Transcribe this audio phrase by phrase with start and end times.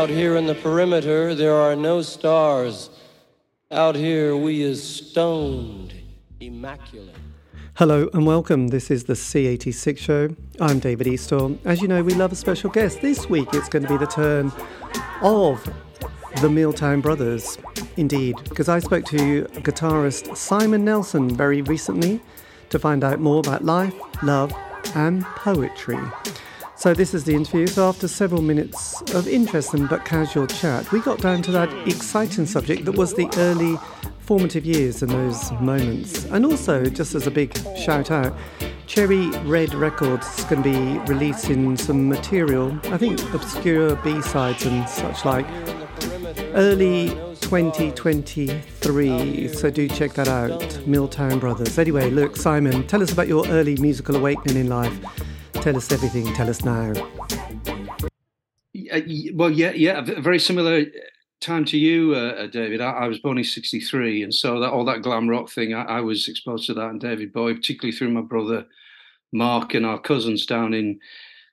[0.00, 2.88] Out here in the perimeter, there are no stars.
[3.70, 5.92] Out here, we is stoned,
[6.40, 7.14] immaculate.
[7.74, 8.68] Hello and welcome.
[8.68, 10.34] This is the C86 show.
[10.58, 11.58] I'm David Eastaugh.
[11.66, 13.02] As you know, we love a special guest.
[13.02, 14.50] This week it's going to be the turn
[15.20, 15.62] of
[16.40, 17.58] the Milltown Brothers.
[17.98, 22.22] Indeed, because I spoke to guitarist Simon Nelson very recently
[22.70, 24.50] to find out more about life, love,
[24.94, 26.00] and poetry.
[26.80, 27.66] So, this is the interview.
[27.66, 32.46] So, after several minutes of interesting but casual chat, we got down to that exciting
[32.46, 33.76] subject that was the early
[34.20, 36.24] formative years and those moments.
[36.24, 38.34] And also, just as a big shout out,
[38.86, 45.26] Cherry Red Records to be releasing some material, I think obscure B sides and such
[45.26, 45.44] like,
[46.54, 47.08] early
[47.42, 49.48] 2023.
[49.48, 51.78] So do check that out, Milltown Brothers.
[51.78, 54.98] Anyway, look, Simon, tell us about your early musical awakening in life.
[55.60, 56.24] Tell us everything.
[56.32, 56.92] Tell us now.
[58.90, 59.00] Uh,
[59.34, 60.86] well, yeah, yeah, very similar
[61.40, 62.80] time to you, uh, uh, David.
[62.80, 65.82] I, I, was born in '63, and so that all that glam rock thing, I,
[65.82, 66.88] I, was exposed to that.
[66.88, 68.64] And David Bowie, particularly through my brother
[69.32, 70.98] Mark and our cousins down in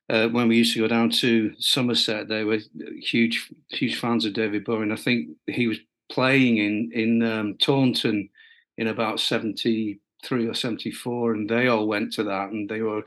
[0.10, 2.30] uh, when we used to go down to Somerset.
[2.30, 2.60] They were
[3.02, 7.58] huge, huge fans of David Bowie, and I think he was playing in in um,
[7.58, 8.30] Taunton
[8.78, 13.04] in about '73 or '74, and they all went to that, and they were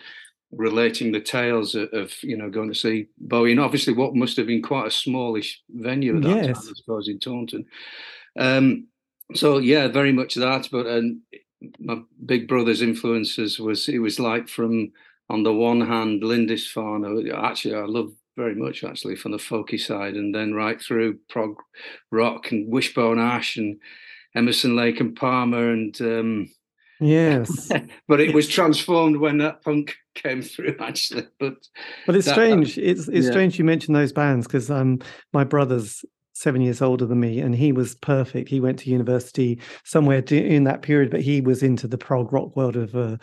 [0.52, 4.36] relating the tales of, of, you know going to see Bowie, and obviously what must
[4.36, 6.58] have been quite a smallish venue at that yes.
[6.58, 7.66] time, I suppose, in Taunton.
[8.38, 8.88] Um,
[9.34, 10.68] so yeah, very much that.
[10.70, 11.22] But um,
[11.78, 14.92] my big brother's influences was it was like from
[15.28, 17.30] on the one hand Lindisfarne.
[17.32, 21.56] Actually, I love very much actually from the folky side, and then right through prog
[22.10, 23.78] rock and Wishbone Ash and
[24.34, 26.50] Emerson Lake and Palmer and um,
[27.00, 27.70] Yes,
[28.08, 31.26] but it was transformed when that punk came through, actually.
[31.38, 31.54] But
[32.06, 32.74] but it's that, strange.
[32.74, 33.30] That, it's it's yeah.
[33.30, 35.00] strange you mentioned those bands because um
[35.32, 36.04] my brother's
[36.34, 38.48] seven years older than me, and he was perfect.
[38.48, 42.54] He went to university somewhere in that period, but he was into the prog rock
[42.56, 42.94] world of.
[42.94, 43.16] Uh,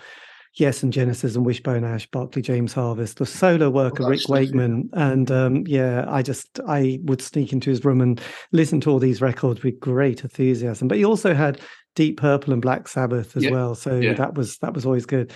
[0.54, 4.28] Yes, and Genesis and Wishbone Ash, Barclay James Harvest, the solo work oh, of Rick
[4.28, 4.90] Wakeman.
[4.94, 8.20] And um, yeah, I just I would sneak into his room and
[8.52, 10.88] listen to all these records with great enthusiasm.
[10.88, 11.62] But he also had
[11.98, 13.52] Deep Purple and Black Sabbath as yeah.
[13.52, 13.74] well.
[13.74, 14.14] So yeah.
[14.14, 15.34] that was that was always good.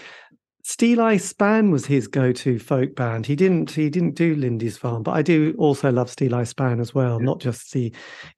[0.63, 3.25] Steel Steeleye Span was his go-to folk band.
[3.25, 6.93] He didn't he didn't do Lindisfarne, but I do also love Steel Steeleye Span as
[6.93, 7.19] well.
[7.19, 7.25] Yeah.
[7.25, 7.91] Not just the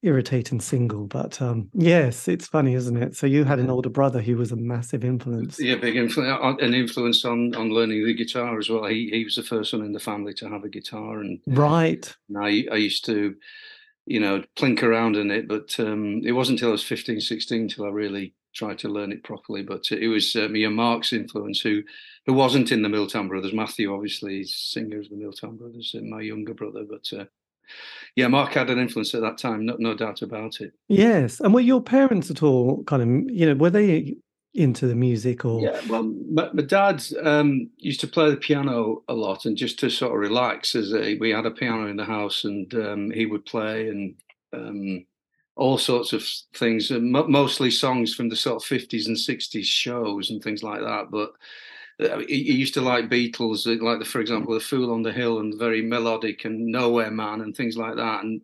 [0.04, 3.18] irritating single, but um, yes, it's funny, isn't it?
[3.18, 5.60] So you had an older brother who was a massive influence.
[5.60, 8.86] Yeah, big influence, uh, an influence on on learning the guitar as well.
[8.86, 12.16] He he was the first one in the family to have a guitar, and right.
[12.30, 13.36] And I I used to
[14.06, 15.48] you know, plink around in it.
[15.48, 19.12] But um, it wasn't until I was 15, 16 until I really tried to learn
[19.12, 19.64] it properly.
[19.64, 21.84] But it was uh, me and Mark's influence, who
[22.26, 23.54] who wasn't in the Milltown Brothers.
[23.54, 26.84] Matthew, obviously, he's singer of the Milltown Brothers, and my younger brother.
[26.90, 27.26] But uh,
[28.16, 30.74] yeah, Mark had an influence at that time, no, no doubt about it.
[30.88, 34.16] Yes, and were your parents at all kind of, you know, were they
[34.54, 39.02] into the music or yeah well my, my dad um, used to play the piano
[39.08, 41.98] a lot and just to sort of relax as a, we had a piano in
[41.98, 44.16] the house and um, he would play and
[44.54, 45.06] um,
[45.56, 46.24] all sorts of
[46.56, 51.10] things mostly songs from the sort of 50s and 60s shows and things like that
[51.10, 51.32] but
[52.00, 55.12] uh, he, he used to like Beatles, like the, for example, "The Fool on the
[55.12, 58.24] Hill" and very melodic and "Nowhere Man" and things like that.
[58.24, 58.42] And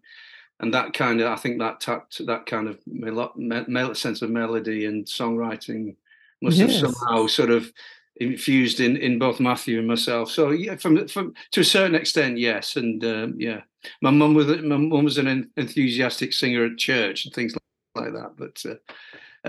[0.59, 4.29] and that kind of I think that tapped that kind of mel- mel- sense of
[4.29, 5.95] melody and songwriting
[6.41, 6.81] must yes.
[6.81, 7.71] have somehow sort of
[8.17, 10.31] infused in in both Matthew and myself.
[10.31, 13.61] So yeah, from from to a certain extent, yes, and um, yeah,
[14.01, 17.55] my mum was my mum was an enthusiastic singer at church and things
[17.95, 18.31] like that.
[18.37, 18.75] But uh,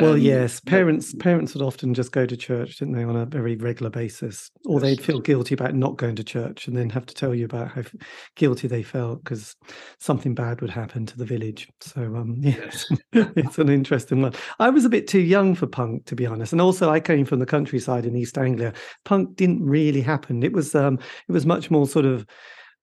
[0.01, 3.27] well, um, yes, parents parents would often just go to church, didn't they, on a
[3.27, 7.07] very regular basis, or they'd feel guilty about not going to church, and then have
[7.07, 7.83] to tell you about how
[8.37, 9.57] guilty they felt because
[9.99, 11.69] something bad would happen to the village.
[11.81, 14.35] So, um, yes, it's an interesting one.
[14.61, 17.25] I was a bit too young for punk, to be honest, and also I came
[17.25, 18.73] from the countryside in East Anglia.
[19.05, 20.45] Punk didn't really happen.
[20.45, 22.27] It was um, it was much more sort of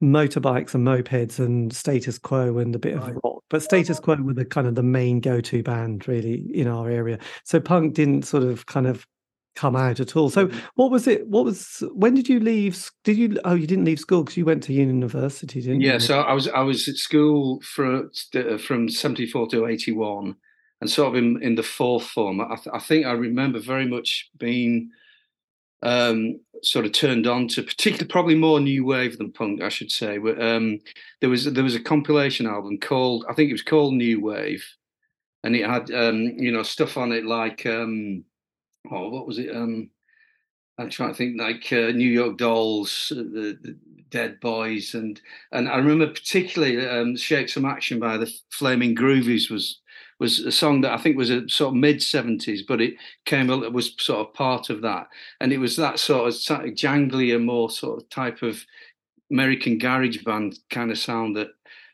[0.02, 3.10] motorbikes and mopeds and status quo and a bit right.
[3.10, 6.68] of rock but status quo were the kind of the main go-to band really in
[6.68, 9.08] our area so punk didn't sort of kind of
[9.56, 10.60] come out at all so mm-hmm.
[10.76, 14.00] what was it what was when did you leave did you oh you didn't leave
[14.00, 16.88] school because you went to university didn't yeah, you yeah so i was i was
[16.88, 20.36] at school for uh, from 74 to 81
[20.80, 23.88] and sort of in, in the fourth form I, th- I think i remember very
[23.88, 24.92] much being
[25.84, 29.92] um, sort of turned on to, particularly probably more new wave than punk, I should
[29.92, 30.18] say.
[30.18, 30.80] But um,
[31.22, 34.66] there was there was a compilation album called I think it was called New Wave,
[35.44, 38.24] and it had um, you know stuff on it like um,
[38.92, 39.56] oh what was it?
[39.56, 39.90] Um,
[40.80, 43.78] I'm trying to think like uh, New York Dolls, uh, the, the,
[44.10, 45.20] Dead Boys, and
[45.52, 49.82] and I remember particularly um, "Shake Some Action" by the Flaming Groovies was
[50.20, 53.50] was a song that I think was a sort of mid seventies, but it came
[53.50, 55.08] it was sort of part of that,
[55.40, 58.66] and it was that sort of jangly and more sort of type of
[59.32, 61.50] American garage band kind of sound that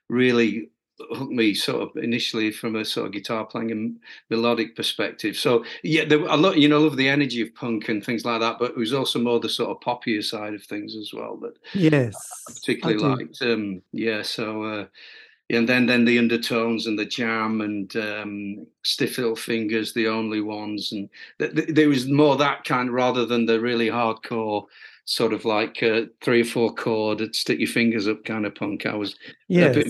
[0.10, 0.70] really
[1.12, 4.00] hooked me sort of initially from a sort of guitar playing and
[4.30, 5.36] melodic perspective.
[5.36, 8.26] So yeah, there, I love you know I love the energy of punk and things
[8.26, 11.12] like that, but it was also more the sort of poppier side of things as
[11.14, 11.36] well.
[11.36, 12.16] But yes,
[12.48, 13.42] I particularly I liked.
[13.42, 14.64] Um, yeah, so.
[14.64, 14.86] Uh,
[15.50, 20.42] and then then the undertones and the jam and um, stiff little fingers, the only
[20.42, 21.10] ones, and
[21.40, 24.66] th- th- there was more that kind rather than the really hardcore
[25.06, 28.86] sort of like uh, three or four chord, stick your fingers up kind of punk.
[28.86, 29.16] I was
[29.48, 29.76] yes.
[29.76, 29.88] a bit,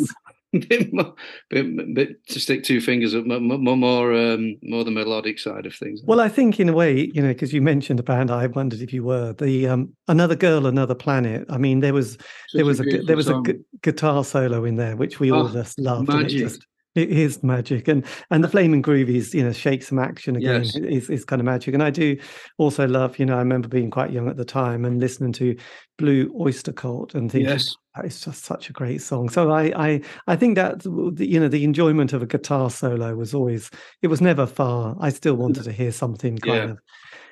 [0.70, 1.16] bit, more,
[1.50, 5.74] bit, bit to stick two fingers up, more more um, more the melodic side of
[5.74, 6.02] things.
[6.06, 8.82] Well, I think in a way, you know, because you mentioned a band, I wondered
[8.82, 11.46] if you were the um, another girl, another planet.
[11.50, 12.22] I mean, there was Such
[12.54, 13.50] there was a, a there was song.
[13.50, 16.08] a gu- guitar solo in there, which we oh, all just loved.
[16.08, 16.40] Magic.
[16.40, 20.64] Just, it is magic, and and the flaming groovies, you know, shake some action again
[20.64, 20.76] yes.
[20.76, 21.74] is is kind of magic.
[21.74, 22.18] And I do
[22.58, 25.56] also love, you know, I remember being quite young at the time and listening to
[25.98, 27.76] Blue Oyster Cult and thinking yes.
[28.04, 29.30] it's just such a great song.
[29.30, 33.34] So I I I think that you know the enjoyment of a guitar solo was
[33.34, 33.72] always
[34.04, 34.96] it was never far.
[35.00, 36.70] I still wanted to hear something kind yeah.
[36.72, 36.80] of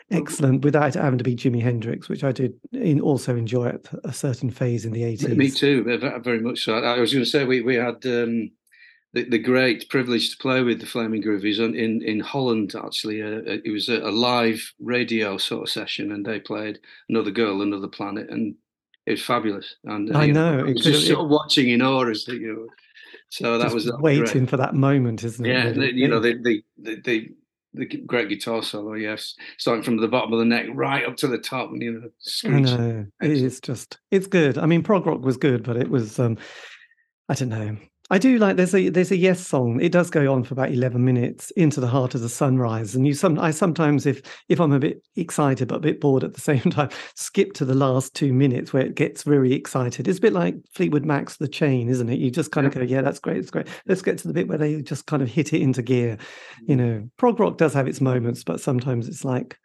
[0.09, 4.11] excellent without having to be Jimi Hendrix, which I did in, also enjoy at a
[4.11, 5.37] certain phase in the eighties.
[5.37, 5.83] Me too,
[6.23, 6.73] very much so.
[6.73, 8.03] I was going to say we we had.
[8.07, 8.51] Um
[9.13, 12.73] the, the, great privilege to play with the Flaming Groovies in in Holland.
[12.75, 16.79] Actually, uh, uh, it was a, a, live radio sort of session, and they played
[17.09, 18.55] "Another Girl, Another Planet," and
[19.05, 19.75] it was fabulous.
[19.83, 22.67] And uh, I know, know just it, sort of watching in awe as you know.
[23.29, 24.49] So that was waiting great.
[24.49, 25.49] for that moment, isn't it?
[25.49, 25.93] Yeah, really?
[25.93, 27.29] you know the the, the the
[27.73, 31.27] the great guitar solo, yes, starting from the bottom of the neck right up to
[31.27, 32.09] the top, and you know,
[32.45, 34.57] I know it is just it's good.
[34.57, 36.37] I mean, prog rock was good, but it was um,
[37.29, 37.77] I don't know.
[38.11, 39.79] I do like there's a there's a yes song.
[39.81, 43.07] It does go on for about eleven minutes into the heart of the sunrise, and
[43.07, 46.33] you some I sometimes if if I'm a bit excited but a bit bored at
[46.33, 50.09] the same time, skip to the last two minutes where it gets very excited.
[50.09, 52.19] It's a bit like Fleetwood Mac's The Chain, isn't it?
[52.19, 53.69] You just kind of go, yeah, that's great, it's great.
[53.87, 56.17] Let's get to the bit where they just kind of hit it into gear.
[56.67, 56.79] You mm.
[56.79, 59.57] know, prog rock does have its moments, but sometimes it's like,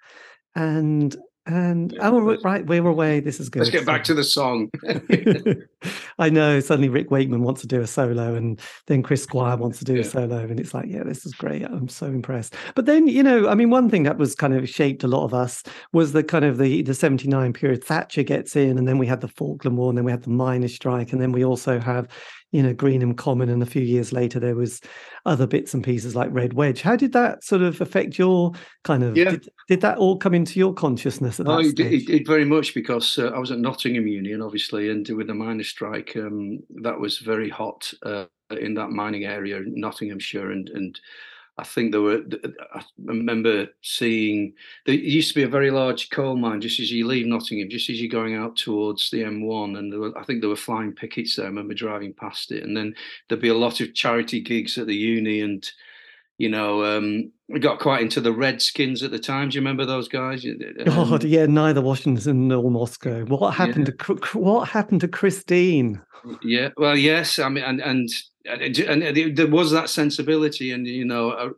[0.54, 1.16] and
[1.46, 3.20] and yeah, oh, right, we're away.
[3.20, 3.60] This is good.
[3.60, 4.68] Let's get back to the song.
[6.18, 6.58] I know.
[6.58, 9.94] Suddenly, Rick Wakeman wants to do a solo, and then Chris Squire wants to do
[9.94, 10.00] yeah.
[10.00, 11.62] a solo, and it's like, yeah, this is great.
[11.62, 12.54] I'm so impressed.
[12.74, 15.24] But then, you know, I mean, one thing that was kind of shaped a lot
[15.24, 15.62] of us
[15.92, 17.84] was the kind of the the '79 period.
[17.84, 20.30] Thatcher gets in, and then we had the Falkland War, and then we had the
[20.30, 22.08] miners' strike, and then we also have
[22.56, 24.80] you know Greenham Common, and a few years later there was
[25.26, 26.80] other bits and pieces like Red Wedge.
[26.80, 29.14] How did that sort of affect your kind of?
[29.14, 29.32] Yeah.
[29.32, 32.46] Did, did that all come into your consciousness at that oh, it did, it very
[32.46, 36.60] much because uh, I was at Nottingham Union, obviously, and with the miners' strike, um,
[36.82, 40.98] that was very hot uh, in that mining area, in Nottinghamshire, and and
[41.58, 42.22] I think there were.
[42.74, 44.52] I remember seeing
[44.84, 47.88] there used to be a very large coal mine just as you leave Nottingham, just
[47.88, 51.36] as you're going out towards the M1, and were, I think there were flying pickets
[51.36, 51.46] there.
[51.46, 52.94] I remember driving past it, and then
[53.28, 55.70] there'd be a lot of charity gigs at the uni, and
[56.38, 59.48] you know, um, we got quite into the Redskins at the time.
[59.48, 60.44] Do you remember those guys?
[60.44, 63.24] Um, God, yeah, neither Washington nor Moscow.
[63.24, 64.14] What happened yeah.
[64.14, 66.02] to what happened to Christine?
[66.42, 68.10] Yeah, well, yes, I mean, and and
[68.44, 71.50] and there was that sensibility, and you know, uh,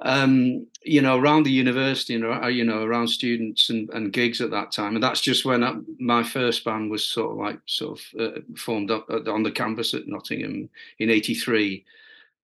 [0.00, 4.40] um, you know, around the university and uh, you know, around students and, and gigs
[4.40, 7.58] at that time, and that's just when I, my first band was sort of like
[7.66, 11.84] sort of uh, formed up on the campus at Nottingham in '83.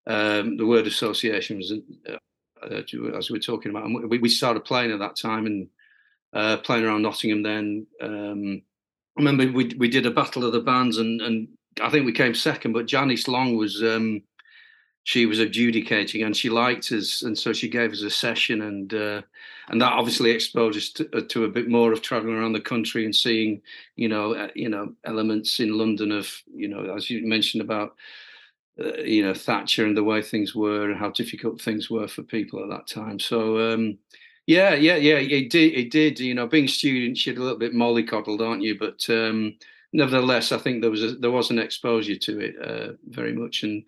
[0.07, 2.17] Um, the word association was, uh,
[2.63, 2.83] uh,
[3.17, 6.85] as we were talking about, and we, we started playing at that time and playing
[6.85, 7.43] around Nottingham.
[7.43, 8.63] Then um,
[9.17, 11.49] I remember we we did a battle of the bands and and
[11.81, 14.23] I think we came second, but Janice Long was um,
[15.05, 18.93] she was adjudicating and she liked us, and so she gave us a session, and
[18.93, 19.23] uh,
[19.69, 22.61] and that obviously exposed us to, uh, to, a bit more of traveling around the
[22.61, 23.63] country and seeing,
[23.97, 27.95] you know, uh, you know, elements in London of, you know, as you mentioned about.
[28.81, 32.23] Uh, you know Thatcher and the way things were and how difficult things were for
[32.23, 33.19] people at that time.
[33.19, 33.99] So um,
[34.47, 35.75] yeah, yeah, yeah, it did.
[35.75, 36.19] It did.
[36.19, 38.79] You know, being students, you're a little bit mollycoddled, aren't you?
[38.79, 39.55] But um,
[39.93, 43.63] nevertheless, I think there was a, there was an exposure to it uh, very much,
[43.63, 43.85] and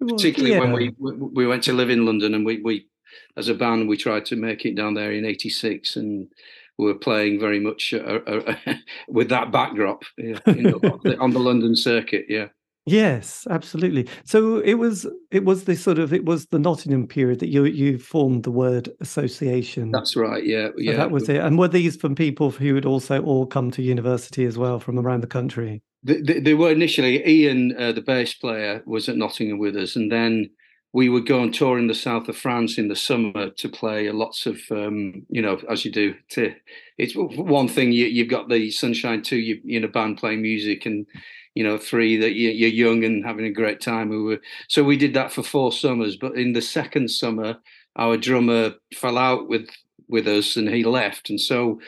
[0.00, 0.90] particularly well, yeah.
[0.98, 2.88] when we we went to live in London, and we we
[3.36, 6.28] as a band we tried to make it down there in '86, and
[6.76, 8.54] we were playing very much uh, uh,
[9.08, 10.80] with that backdrop, you know,
[11.20, 12.26] on the London circuit.
[12.28, 12.48] Yeah.
[12.86, 14.08] Yes, absolutely.
[14.24, 17.64] So it was it was the sort of it was the Nottingham period that you
[17.64, 19.90] you formed the word association.
[19.90, 20.44] That's right.
[20.44, 20.96] Yeah, So yeah.
[20.96, 21.36] that was it.
[21.38, 24.98] And were these from people who had also all come to university as well from
[24.98, 25.82] around the country?
[26.02, 29.96] They, they, they were initially Ian, uh, the bass player, was at Nottingham with us,
[29.96, 30.50] and then
[30.92, 34.10] we would go on tour in the south of France in the summer to play
[34.10, 36.14] lots of, um, you know, as you do.
[36.32, 36.54] To
[36.98, 39.22] it's one thing you, you've got the sunshine.
[39.22, 41.06] Two, you in a band playing music, and
[41.54, 44.08] you know, three that you, you're young and having a great time.
[44.08, 46.16] We were so we did that for four summers.
[46.16, 47.56] But in the second summer,
[47.96, 49.68] our drummer fell out with
[50.08, 51.80] with us, and he left, and so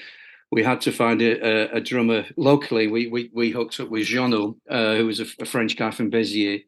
[0.53, 2.87] we had to find a, a, drummer locally.
[2.87, 6.11] We, we we hooked up with Jeannot, uh, who was a, a, French guy from
[6.11, 6.63] Béziers,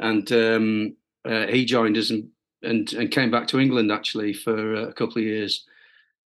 [0.00, 2.28] and um, uh, he joined us and,
[2.62, 5.64] and and came back to England actually for a couple of years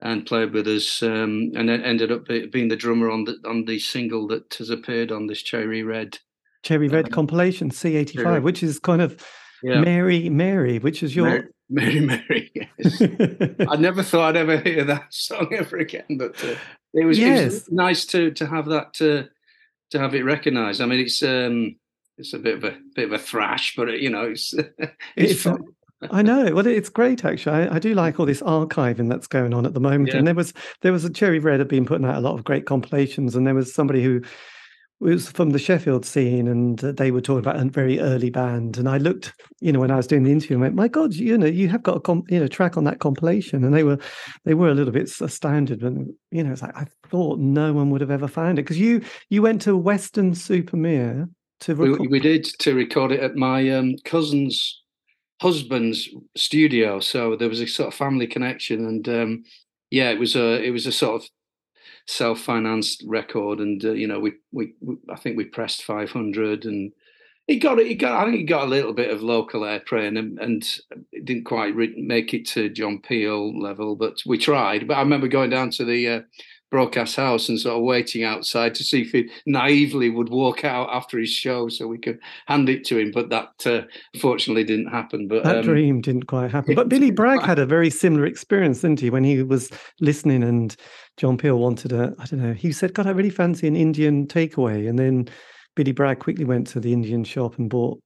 [0.03, 3.65] and played with us, um, and then ended up being the drummer on the on
[3.65, 6.19] the single that has appeared on this Cherry Red.
[6.63, 9.25] Cherry Red um, compilation C85, which is kind of
[9.63, 9.81] yeah.
[9.81, 11.27] Mary Mary, which is your
[11.71, 12.01] Mary Mary.
[12.01, 13.03] Mary yes.
[13.69, 16.57] I never thought I'd ever hear that song ever again, but uh,
[16.95, 17.41] it, was, yes.
[17.41, 19.29] it was nice to to have that to
[19.91, 20.81] to have it recognised.
[20.81, 21.77] I mean, it's um
[22.19, 25.47] it's a bit of a bit of a thrash, but you know, it's it's, it's
[26.11, 26.55] I know.
[26.55, 27.69] Well, it's great actually.
[27.69, 30.09] I, I, do like all this archiving that's going on at the moment.
[30.09, 30.19] Yeah.
[30.19, 32.45] And there was there was a Cherry Red had been putting out a lot of
[32.45, 34.23] great compilations, and there was somebody who
[35.01, 38.79] was from the Sheffield scene, and they were talking about a very early band.
[38.79, 41.15] And I looked, you know, when I was doing the interview, and went, "My God,
[41.15, 43.83] you know, you have got a com- you know track on that compilation." And they
[43.83, 43.99] were
[44.45, 47.91] they were a little bit astounded, and you know, it's like I thought no one
[47.91, 51.29] would have ever found it because you you went to Weston-super-Mare
[51.61, 52.01] to record.
[52.01, 54.82] We, we, did to record it at my um, cousin's
[55.43, 59.45] husband's studio, so there was a sort of family connection, and um,
[59.91, 61.29] yeah, it was a it was a sort of
[62.07, 66.93] self-financed record, and uh, you know, we, we, we I think we pressed 500, and
[67.49, 70.39] it got it got I think it got a little bit of local airplay, and
[70.39, 70.65] and
[71.11, 74.87] it didn't quite re- make it to John Peel level, but we tried.
[74.87, 76.21] But I remember going down to the uh,
[76.73, 80.89] broadcast house and sort of waiting outside to see if he naively would walk out
[80.91, 83.13] after his show so we could hand it to him.
[83.13, 83.83] But that uh,
[84.19, 85.29] fortunately didn't happen.
[85.29, 86.75] But that um, dream didn't quite happen.
[86.75, 90.75] But Billy Bragg had a very similar experience, didn't he, when he was listening and
[91.19, 94.27] John Peel wanted a, I don't know, he said, God, I really fancy an Indian
[94.27, 94.89] takeaway.
[94.89, 95.29] And then
[95.77, 98.01] Billy Bragg quickly went to the Indian shop and bought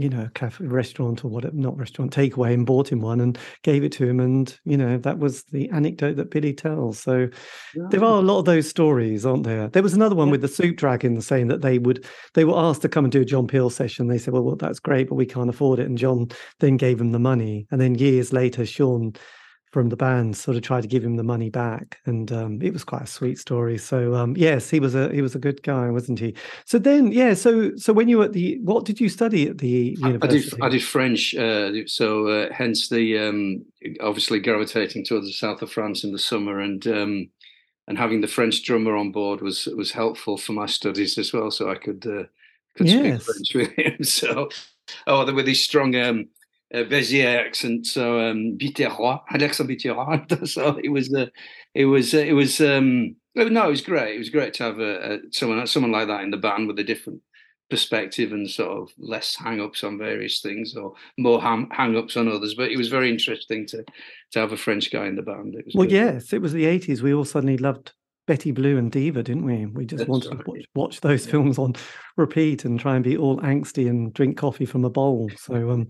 [0.00, 3.38] you know, a cafe restaurant or what not restaurant takeaway and bought him one and
[3.62, 4.18] gave it to him.
[4.18, 6.98] And, you know, that was the anecdote that Billy tells.
[6.98, 7.28] So
[7.74, 7.86] yeah.
[7.90, 9.68] there are a lot of those stories, aren't there?
[9.68, 10.32] There was another one yeah.
[10.32, 13.20] with the Soup Dragon saying that they would they were asked to come and do
[13.20, 14.08] a John Peel session.
[14.08, 15.86] They said, Well, well that's great, but we can't afford it.
[15.86, 16.28] And John
[16.60, 17.66] then gave them the money.
[17.70, 19.12] And then years later, Sean
[19.70, 22.72] from the band sort of tried to give him the money back and um, it
[22.72, 23.78] was quite a sweet story.
[23.78, 26.34] So um, yes he was a he was a good guy wasn't he?
[26.64, 29.58] So then yeah so so when you were at the what did you study at
[29.58, 33.64] the university i did, I did french uh, so uh, hence the um,
[34.00, 37.30] obviously gravitating towards the south of france in the summer and um,
[37.88, 41.50] and having the french drummer on board was was helpful for my studies as well
[41.50, 42.24] so i could uh,
[42.76, 43.22] could yes.
[43.22, 44.04] speak french with him.
[44.04, 44.48] So
[45.06, 45.94] oh with these strong
[46.74, 50.48] um, uh, Béziers accent, so um, Biterrois, accent Biterrois.
[50.48, 51.26] so it was, uh,
[51.74, 52.60] it was, uh, it was.
[52.60, 54.16] Um, no, it was great.
[54.16, 56.78] It was great to have a, a, someone, someone like that in the band with
[56.78, 57.20] a different
[57.70, 62.54] perspective and sort of less hang-ups on various things or more hang-ups on others.
[62.54, 63.84] But it was very interesting to
[64.32, 65.54] to have a French guy in the band.
[65.54, 65.94] It was well, good.
[65.94, 67.02] yes, it was the eighties.
[67.02, 67.92] We all suddenly loved
[68.30, 69.66] Betty Blue and Diva, didn't we?
[69.66, 70.44] We just That's wanted right.
[70.44, 71.32] to watch, watch those yeah.
[71.32, 71.74] films on
[72.16, 75.28] repeat and try and be all angsty and drink coffee from a bowl.
[75.36, 75.88] So um,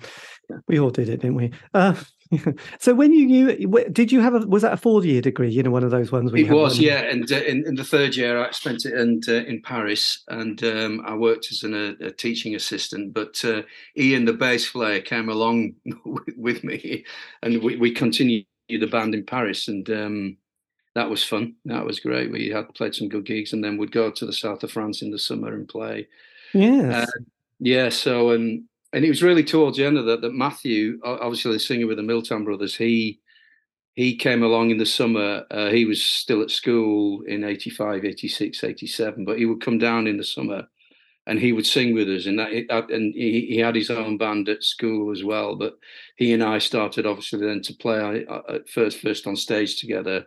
[0.66, 1.52] we all did it, didn't we?
[1.74, 1.96] Uh,
[2.78, 4.38] so when you knew, did you have a?
[4.46, 5.50] Was that a four-year degree?
[5.50, 6.32] You know, one of those ones.
[6.32, 6.82] It was, one?
[6.82, 7.00] yeah.
[7.00, 10.64] And uh, in, in, the third year, I spent it in, uh, in Paris, and
[10.64, 13.12] um, I worked as an, a, a, teaching assistant.
[13.12, 13.64] But uh,
[13.98, 15.74] Ian, the bass player, came along
[16.38, 17.04] with me,
[17.42, 19.90] and we, we continued the band in Paris, and.
[19.90, 20.36] Um,
[20.94, 21.54] that was fun.
[21.64, 22.32] That was great.
[22.32, 25.02] We had played some good gigs, and then we'd go to the south of France
[25.02, 26.08] in the summer and play.
[26.52, 27.08] Yes.
[27.08, 27.20] Uh,
[27.60, 27.88] yeah.
[27.90, 31.58] So and and it was really towards the end of that that Matthew, obviously the
[31.58, 33.20] singer with the Milltown Brothers, he
[33.94, 35.44] he came along in the summer.
[35.50, 40.06] Uh, he was still at school in 85, 86, 87, but he would come down
[40.06, 40.66] in the summer
[41.26, 42.26] and he would sing with us.
[42.26, 45.54] And that, and he, he had his own band at school as well.
[45.54, 45.78] But
[46.16, 50.26] he and I started obviously then to play at first first on stage together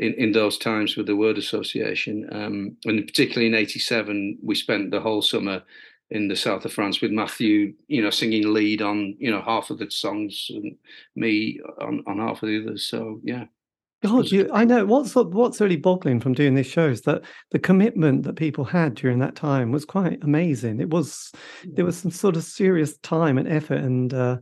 [0.00, 2.26] in, in those times with the word association.
[2.32, 5.62] Um, and particularly in 87, we spent the whole summer
[6.10, 9.68] in the south of France with Matthew, you know, singing lead on, you know, half
[9.70, 10.74] of the songs and
[11.14, 12.82] me on, on half of the others.
[12.84, 13.44] So, yeah.
[14.02, 17.58] God, you, I know what's what's really boggling from doing this show is that the
[17.58, 20.80] commitment that people had during that time was quite amazing.
[20.80, 21.30] It was
[21.64, 24.38] there was some sort of serious time and effort and uh,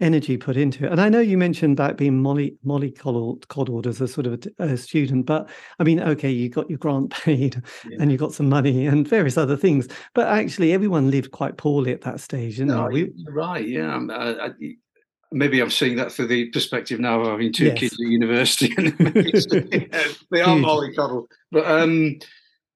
[0.00, 0.92] energy put into it.
[0.92, 4.44] And I know you mentioned that being molly molly coddled, coddled as a sort of
[4.58, 7.98] a, a, student, but I mean, okay, you got your grant paid yeah.
[8.00, 11.92] and you got some money and various other things, but actually everyone lived quite poorly
[11.92, 12.58] at that stage.
[12.60, 13.66] Know, no, we, right?
[13.66, 14.50] Yeah, I, I,
[15.32, 17.78] maybe I'm seeing that through the perspective now of having two yes.
[17.78, 18.96] kids at university, and
[20.30, 21.26] they are mollycoddled.
[21.52, 22.18] But um,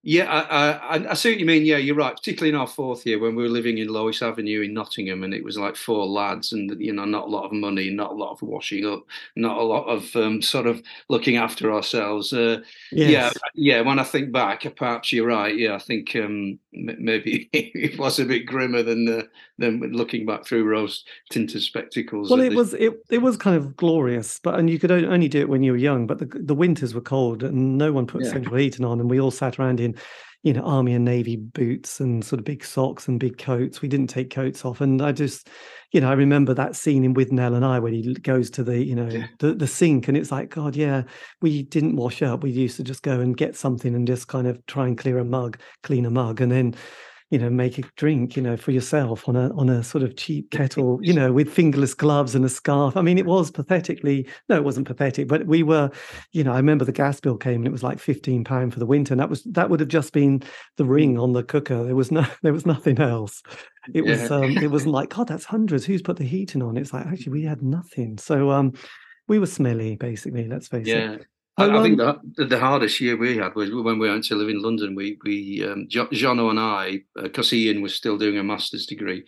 [0.06, 1.64] yeah, I, I, I, see what you mean.
[1.64, 2.14] Yeah, you're right.
[2.14, 5.32] Particularly in our fourth year when we were living in Lois Avenue in Nottingham, and
[5.32, 8.14] it was like four lads, and you know, not a lot of money, not a
[8.14, 12.34] lot of washing up, not a lot of um, sort of looking after ourselves.
[12.34, 12.60] Uh,
[12.92, 13.10] yes.
[13.10, 13.80] Yeah, yeah.
[13.80, 15.56] When I think back, perhaps you're right.
[15.56, 19.22] Yeah, I think um, maybe it was a bit grimmer than uh,
[19.56, 22.28] than looking back through rose tinted spectacles.
[22.28, 25.40] Well, it was it it was kind of glorious, but and you could only do
[25.40, 26.06] it when you were young.
[26.06, 28.32] But the the winters were cold, and no one put yeah.
[28.32, 29.93] central heating on, and we all sat around in
[30.42, 33.80] you know, army and navy boots and sort of big socks and big coats.
[33.80, 35.48] We didn't take coats off, and I just,
[35.92, 38.84] you know, I remember that scene in Withnail and I when he goes to the,
[38.84, 39.26] you know, yeah.
[39.38, 41.04] the, the sink, and it's like, God, yeah,
[41.40, 42.42] we didn't wash up.
[42.42, 45.18] We used to just go and get something and just kind of try and clear
[45.18, 46.74] a mug, clean a mug, and then
[47.30, 50.16] you know make a drink you know for yourself on a on a sort of
[50.16, 52.96] cheap kettle you know with fingerless gloves and a scarf.
[52.96, 55.90] I mean it was pathetically no it wasn't pathetic but we were
[56.32, 58.78] you know i remember the gas bill came and it was like 15 pound for
[58.78, 60.42] the winter and that was that would have just been
[60.76, 61.84] the ring on the cooker.
[61.84, 63.42] There was no there was nothing else.
[63.92, 65.84] It was um it wasn't like god that's hundreds.
[65.84, 66.76] Who's put the heating on?
[66.76, 68.18] It's like actually we had nothing.
[68.18, 68.72] So um
[69.28, 71.12] we were smelly basically let's face yeah.
[71.12, 74.34] it I, I, think the, the hardest year we had was when we went to
[74.34, 74.94] live in London.
[74.96, 79.24] We we um, Jono and I, because uh, Ian was still doing a master's degree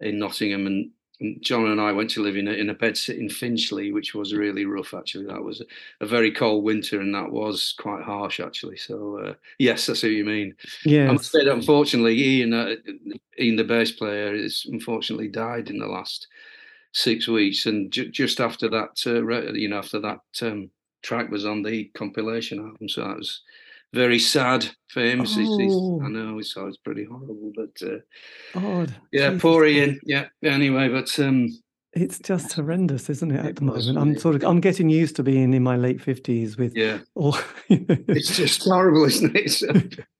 [0.00, 2.96] in Nottingham, and, and John and I went to live in a, in a bed
[2.96, 4.92] sit in Finchley, which was really rough.
[4.92, 8.76] Actually, that was a, a very cold winter, and that was quite harsh actually.
[8.76, 10.56] So uh, yes, I see what you mean.
[10.84, 12.74] Yeah, I'm afraid, unfortunately, Ian, uh,
[13.38, 16.26] Ian, the bass player, is unfortunately died in the last
[16.92, 20.22] six weeks, and ju- just after that, uh, you know, after that.
[20.42, 20.70] Um,
[21.02, 23.42] track was on the compilation album, so that was
[23.92, 25.24] very sad for him.
[25.26, 26.00] Oh.
[26.04, 27.98] I know, so it's pretty horrible, but uh,
[28.56, 30.00] oh, yeah, Jesus poor Ian.
[30.04, 30.26] Yeah.
[30.42, 31.48] Anyway, but um,
[31.94, 33.44] it's just horrendous, isn't it?
[33.44, 36.56] At the moment, I'm sort of I'm getting used to being in my late fifties
[36.56, 36.98] with yeah.
[37.14, 37.36] All,
[37.68, 40.00] it's just horrible, isn't it?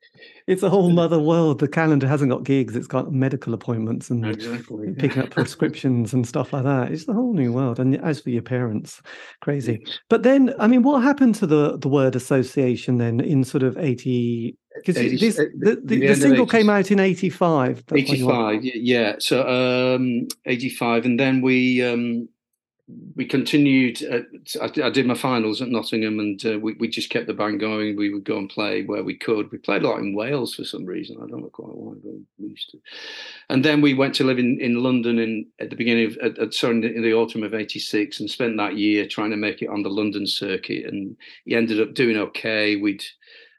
[0.48, 1.60] it's a whole other world.
[1.60, 4.94] The calendar hasn't got gigs; it's got medical appointments and exactly.
[4.94, 6.90] picking up prescriptions and stuff like that.
[6.90, 7.78] It's the whole new world.
[7.78, 9.02] And as for your parents,
[9.42, 9.84] crazy.
[10.08, 13.76] But then, I mean, what happened to the the word association then in sort of
[13.76, 14.56] eighty?
[14.74, 17.84] Because this uh, the, the, the single came out in eighty five.
[17.94, 19.16] Eighty five, yeah.
[19.18, 21.84] So um, eighty five, and then we.
[21.84, 22.28] Um,
[23.16, 24.02] we continued.
[24.02, 27.34] Uh, I, I, did my finals at Nottingham, and uh, we, we just kept the
[27.34, 27.96] band going.
[27.96, 29.50] We would go and play where we could.
[29.50, 31.16] We played a lot in Wales for some reason.
[31.16, 32.78] I don't know quite why, but we used to.
[33.50, 36.38] And then we went to live in, in London in at the beginning of at,
[36.38, 39.68] at, sorry in the autumn of '86, and spent that year trying to make it
[39.68, 40.86] on the London circuit.
[40.86, 42.76] And he ended up doing okay.
[42.76, 43.04] We'd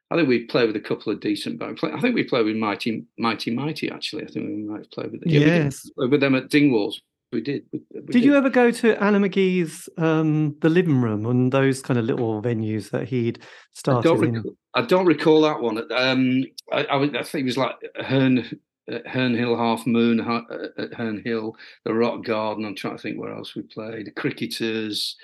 [0.09, 1.83] I think we played with a couple of decent bands.
[1.83, 4.23] I think we played with Mighty Mighty Mighty actually.
[4.23, 5.29] I think we might have played with them.
[5.29, 5.87] Yes.
[5.97, 6.95] Yeah, with them at Dingwalls
[7.31, 7.65] we did.
[7.71, 11.51] We, we did, did, you ever go to Alan McGee's um, the living room and
[11.51, 13.39] those kind of little venues that he'd
[13.73, 14.09] started?
[14.09, 15.77] I don't, recall, I don't recall that one.
[15.91, 18.59] Um, I, I, I, think it was like Herne
[18.91, 20.41] uh, Herne Hill Half Moon uh,
[20.77, 22.65] at Herne Hill, the Rock Garden.
[22.65, 24.07] I'm trying to think where else we played.
[24.07, 25.15] The Cricketers.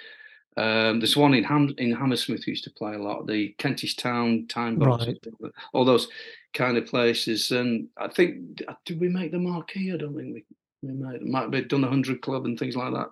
[0.58, 3.28] Um, there's one in Ham, in Hammersmith used to play a lot.
[3.28, 5.52] The Kentish Town Time Box, right.
[5.74, 6.08] all those
[6.54, 7.52] kind of places.
[7.52, 9.92] And I think did we make the marquee?
[9.92, 10.46] I don't think we
[10.86, 13.10] we might might have done a hundred club and things like that.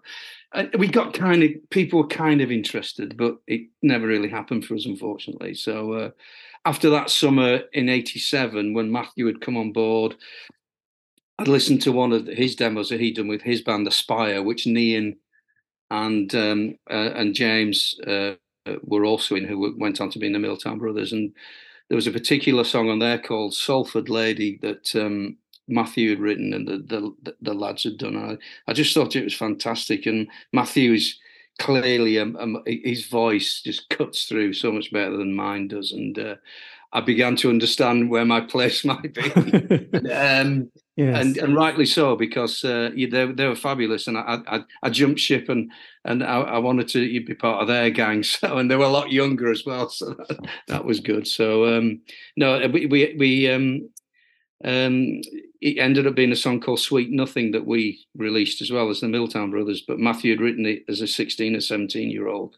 [0.53, 4.65] And we got kind of people were kind of interested, but it never really happened
[4.65, 5.53] for us, unfortunately.
[5.53, 6.09] So uh,
[6.65, 10.15] after that summer in '87, when Matthew had come on board,
[11.39, 14.65] I'd listened to one of his demos that he'd done with his band Aspire, which
[14.65, 15.17] Nian
[15.89, 18.33] and um, uh, and James uh,
[18.83, 21.33] were also in, who went on to be in the Milltown Brothers, and
[21.89, 26.53] there was a particular song on there called Salford Lady that um, Matthew had written
[26.53, 28.17] and the the, the lads had done.
[28.17, 28.37] I,
[28.69, 31.19] I just thought it was fantastic, and Matthew is
[31.59, 36.17] clearly um, um, his voice just cuts through so much better than mine does, and
[36.17, 36.35] uh,
[36.91, 39.31] I began to understand where my place might be,
[40.11, 41.21] um, yes.
[41.21, 45.19] and and rightly so because uh, they they were fabulous, and I, I, I jumped
[45.19, 45.71] ship and
[46.05, 48.89] and I, I, wanted to be part of their gang, so and they were a
[48.89, 51.27] lot younger as well, so that, that was good.
[51.27, 52.01] So um,
[52.35, 53.49] no, we we we
[54.63, 55.21] um,
[55.61, 59.01] it ended up being a song called Sweet Nothing that we released as well as
[59.01, 59.83] the Milltown Brothers.
[59.87, 62.57] But Matthew had written it as a 16 or 17 year old.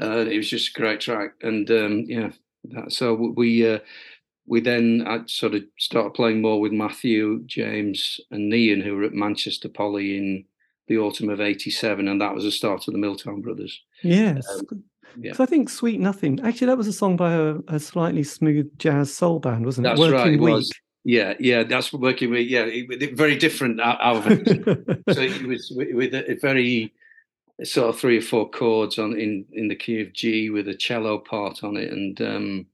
[0.00, 2.30] Uh, it was just a great track, and um, yeah,
[2.64, 3.78] that, so we uh,
[4.46, 9.04] we then I sort of started playing more with Matthew, James, and Nian, who were
[9.04, 10.44] at Manchester Poly in
[10.88, 13.82] the autumn of '87, and that was the start of the Milltown Brothers.
[14.02, 14.48] Yes.
[14.48, 14.84] Um,
[15.18, 15.32] yeah.
[15.38, 16.40] I think Sweet Nothing.
[16.40, 19.90] Actually, that was a song by a, a slightly smooth jazz soul band, wasn't it?
[19.90, 20.32] That's Working right.
[20.32, 20.54] It Week.
[20.54, 20.72] was.
[21.04, 22.46] Yeah, yeah, that's working with.
[22.46, 26.92] Yeah, it, very different out so it was with a, a very
[27.64, 30.74] sort of three or four chords on in in the key of G with a
[30.74, 32.66] cello part on it, and um,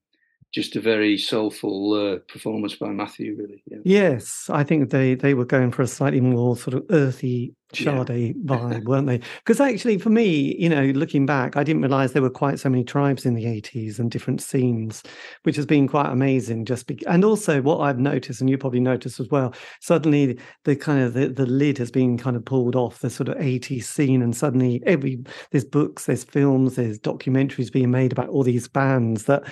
[0.52, 3.62] just a very soulful uh, performance by Matthew, really.
[3.66, 3.78] Yeah.
[3.84, 8.09] Yes, I think they they were going for a slightly more sort of earthy Sade
[8.09, 8.33] yeah.
[8.44, 9.20] vibe, weren't they?
[9.38, 12.68] Because actually, for me, you know, looking back, I didn't realize there were quite so
[12.68, 15.02] many tribes in the 80s and different scenes,
[15.42, 16.64] which has been quite amazing.
[16.64, 20.76] Just be- and also what I've noticed, and you probably noticed as well, suddenly the
[20.76, 23.85] kind of the, the lid has been kind of pulled off the sort of 80s
[23.85, 28.68] scene, and suddenly every there's books, there's films, there's documentaries being made about all these
[28.68, 29.42] bands that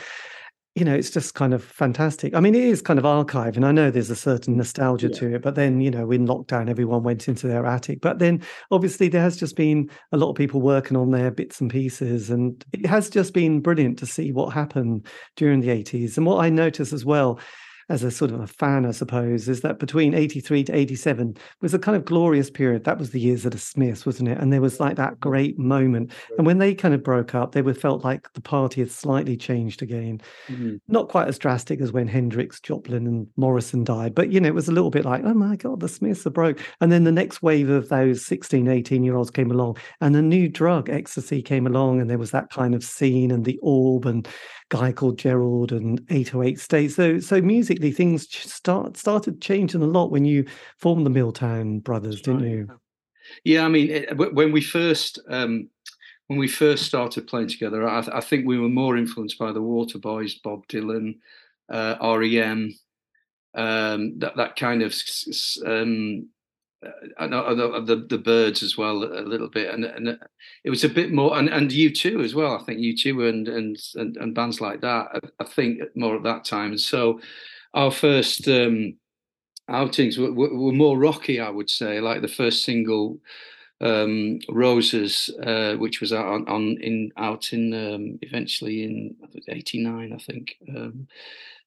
[0.74, 2.34] you know, it's just kind of fantastic.
[2.34, 5.18] I mean, it is kind of archive, and I know there's a certain nostalgia yeah.
[5.18, 5.42] to it.
[5.42, 8.00] But then, you know, in lockdown, everyone went into their attic.
[8.00, 11.60] But then, obviously, there has just been a lot of people working on their bits
[11.60, 15.06] and pieces, and it has just been brilliant to see what happened
[15.36, 16.16] during the 80s.
[16.16, 17.38] And what I notice as well
[17.88, 21.74] as a sort of a fan, I suppose, is that between 83 to 87 was
[21.74, 22.84] a kind of glorious period.
[22.84, 24.38] That was the years of the Smiths, wasn't it?
[24.38, 26.12] And there was like that great moment.
[26.38, 29.36] And when they kind of broke up, they were felt like the party had slightly
[29.36, 30.20] changed again.
[30.48, 30.76] Mm-hmm.
[30.88, 34.54] Not quite as drastic as when Hendrix, Joplin, and Morrison died, but you know, it
[34.54, 36.60] was a little bit like, oh my God, the Smiths are broke.
[36.80, 40.22] And then the next wave of those 16, 18 year olds came along, and a
[40.22, 44.06] new drug, ecstasy, came along, and there was that kind of scene and the orb
[44.06, 44.26] and
[44.70, 46.94] guy called Gerald and 808 States.
[46.96, 50.46] So so musically things start started changing a lot when you
[50.78, 52.50] formed the Milltown Brothers, That's didn't right.
[52.50, 52.80] you?
[53.44, 55.68] Yeah, I mean it, when we first um,
[56.28, 59.60] when we first started playing together, I, I, think we were more influenced by the
[59.60, 61.18] Waterboys, Bob Dylan,
[61.70, 62.74] uh, REM,
[63.54, 64.94] um, that that kind of
[65.66, 66.28] um,
[67.18, 70.18] I know, the the Byrds as well a little bit, and and
[70.64, 72.58] it was a bit more, and and U2 as well.
[72.58, 75.20] I think U2, and and and, and bands like that.
[75.40, 77.20] I, think more at that time, and so
[77.74, 78.96] our first um,
[79.68, 82.00] outings were, were, more rocky, I would say.
[82.00, 83.18] Like the first single,
[83.80, 89.16] um, Roses, uh, which was out on, on in out in um, eventually in
[89.48, 90.56] '89, I think.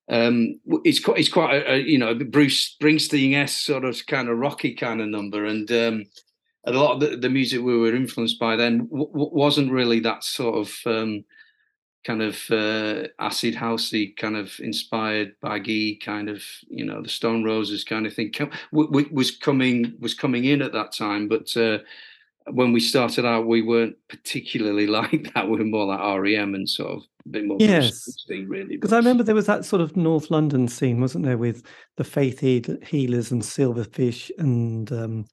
[0.09, 4.29] Um, it's quite it's quite a, a you know Bruce Springsteen s sort of kind
[4.29, 6.05] of rocky kind of number, and um,
[6.65, 10.23] a lot of the, the, music we were influenced by then w- wasn't really that
[10.23, 11.25] sort of um,
[12.05, 17.43] kind of uh, acid housey kind of inspired baggy kind of you know the Stone
[17.43, 21.55] Roses kind of thing w- w- was coming was coming in at that time, but.
[21.57, 21.79] Uh,
[22.51, 25.49] when we started out, we weren't particularly like that.
[25.49, 28.77] We were more like REM and sort of a bit more yes, really.
[28.77, 31.63] Because I remember there was that sort of North London scene, wasn't there, with
[31.97, 35.25] the Faith Healers and Silverfish, and um,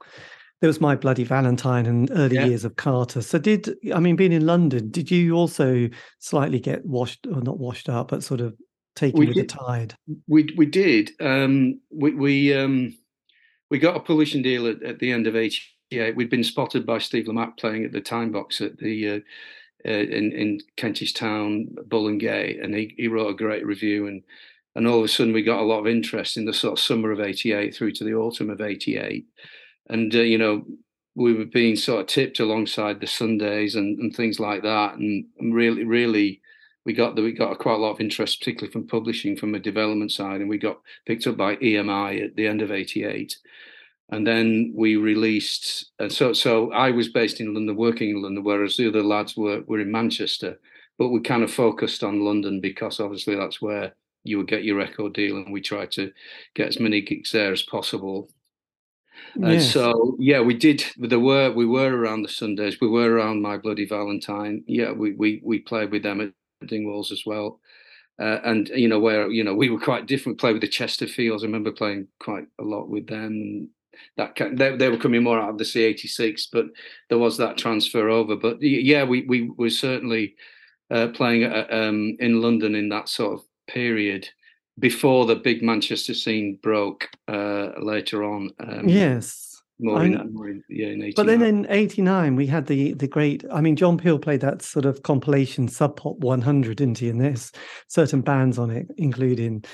[0.61, 2.47] there was My Bloody Valentine and early yeah.
[2.47, 3.23] years of Carter.
[3.23, 4.91] So, did I mean being in London?
[4.91, 8.55] Did you also slightly get washed, or not washed up, but sort of
[8.97, 9.95] taken we with did, the tide?
[10.27, 11.11] We we did.
[11.21, 12.97] Um, we we um,
[13.71, 15.37] we got a publishing deal at, at the end of
[15.93, 16.17] '88.
[16.17, 19.21] We'd been spotted by Steve Lamacq playing at the Time Box at the uh,
[19.87, 22.21] uh, in in Kentish Town, Bull and
[22.75, 24.23] he, he wrote a great review and
[24.75, 26.85] and all of a sudden we got a lot of interest in the sort of
[26.85, 29.27] summer of 88 through to the autumn of 88
[29.89, 30.65] and uh, you know
[31.15, 35.27] we were being sort of tipped alongside the sundays and, and things like that and,
[35.39, 36.41] and really really
[36.85, 39.61] we got the, we got quite a lot of interest particularly from publishing from a
[39.61, 43.37] development side and we got picked up by emi at the end of 88
[44.11, 48.45] and then we released and so so i was based in london working in london
[48.45, 50.59] whereas the other lads were were in manchester
[50.99, 54.77] but we kind of focused on london because obviously that's where you would get your
[54.77, 56.11] record deal and we tried to
[56.55, 58.29] get as many gigs there as possible
[59.37, 59.53] yes.
[59.53, 63.41] and so yeah we did there were we were around the sundays we were around
[63.41, 66.31] my bloody valentine yeah we we, we played with them at
[66.69, 67.61] dingwalls as well
[68.21, 70.37] uh, and you know where you know we were quite different.
[70.37, 71.41] We played with the Chesterfields.
[71.41, 73.71] I remember playing quite a lot with them
[74.17, 76.67] that they, they were coming more out of the C86, but
[77.09, 78.37] there was that transfer over.
[78.37, 80.35] But yeah, we we were certainly
[80.91, 84.29] uh, playing uh, um, in London in that sort of period
[84.79, 88.51] before the big Manchester scene broke uh, later on.
[88.61, 89.51] Um, yes.
[89.81, 93.45] More in, more in, yeah, in but then in '89 we had the the great.
[93.53, 97.09] I mean, John Peel played that sort of compilation Sub Pop 100, didn't he?
[97.09, 97.51] And there's
[97.89, 99.65] certain bands on it, including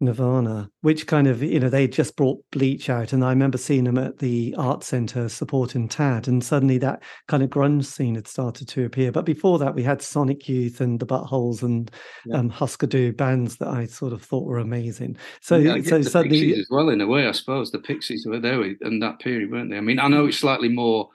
[0.00, 3.12] Nirvana, which kind of, you know, they just brought Bleach out.
[3.12, 6.26] And I remember seeing them at the art center supporting Tad.
[6.26, 9.12] And suddenly that kind of grunge scene had started to appear.
[9.12, 11.90] But before that, we had Sonic Youth and the Buttholes and
[12.24, 12.38] yeah.
[12.38, 15.16] um, Husker Du bands that I sort of thought were amazing.
[15.42, 16.40] So, yeah, so suddenly.
[16.40, 17.70] Pixies as well, in a way, I suppose.
[17.70, 19.76] The Pixies were there in that period, weren't they?
[19.76, 21.10] I mean, I know it's slightly more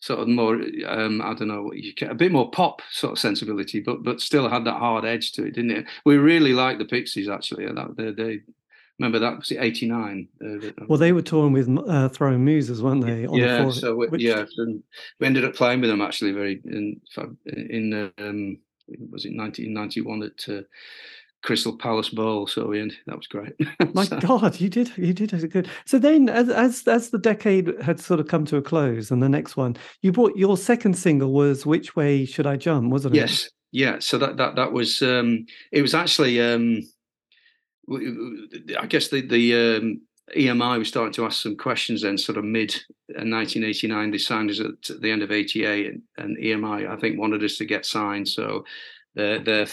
[0.00, 0.54] sort of more
[0.86, 4.20] um, I don't know what you a bit more pop sort of sensibility, but but
[4.20, 5.86] still had that hard edge to it, didn't it?
[6.04, 7.66] We really liked the Pixies actually.
[7.66, 8.40] That they, they
[8.98, 10.28] remember that was eighty nine.
[10.44, 13.26] Uh, well, they were touring with uh, Throwing Muses, weren't they?
[13.32, 14.22] yeah, the so we, which...
[14.22, 14.82] yeah, and
[15.18, 17.00] we ended up playing with them actually very in
[17.46, 18.58] in um,
[19.10, 20.48] was it nineteen ninety one at.
[20.48, 20.62] Uh,
[21.42, 22.46] Crystal Palace Bowl.
[22.46, 23.52] So that was great.
[23.94, 24.18] My so.
[24.20, 25.68] God, you did you did a good.
[25.84, 29.22] So then, as, as as the decade had sort of come to a close, and
[29.22, 33.14] the next one, you brought your second single was "Which Way Should I Jump?" Wasn't
[33.14, 33.18] it?
[33.18, 33.98] Yes, yeah.
[34.00, 36.82] So that that that was um, it was actually um,
[38.78, 40.00] I guess the the um,
[40.36, 42.74] EMI was starting to ask some questions then, sort of mid
[43.06, 44.10] 1989.
[44.10, 47.56] They signed us at the end of 88, and, and EMI I think wanted us
[47.58, 48.28] to get signed.
[48.28, 48.64] So
[49.14, 49.66] their, their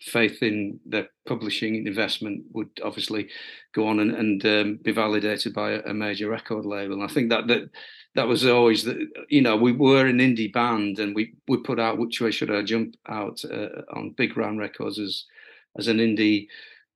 [0.00, 3.28] faith in their publishing investment would obviously
[3.74, 6.94] go on and, and um, be validated by a, major record label.
[6.94, 7.68] And I think that that
[8.14, 11.78] that was always the you know we were an indie band and we we put
[11.78, 15.24] out which way should I jump out uh, on Big Round Records as
[15.78, 16.46] as an indie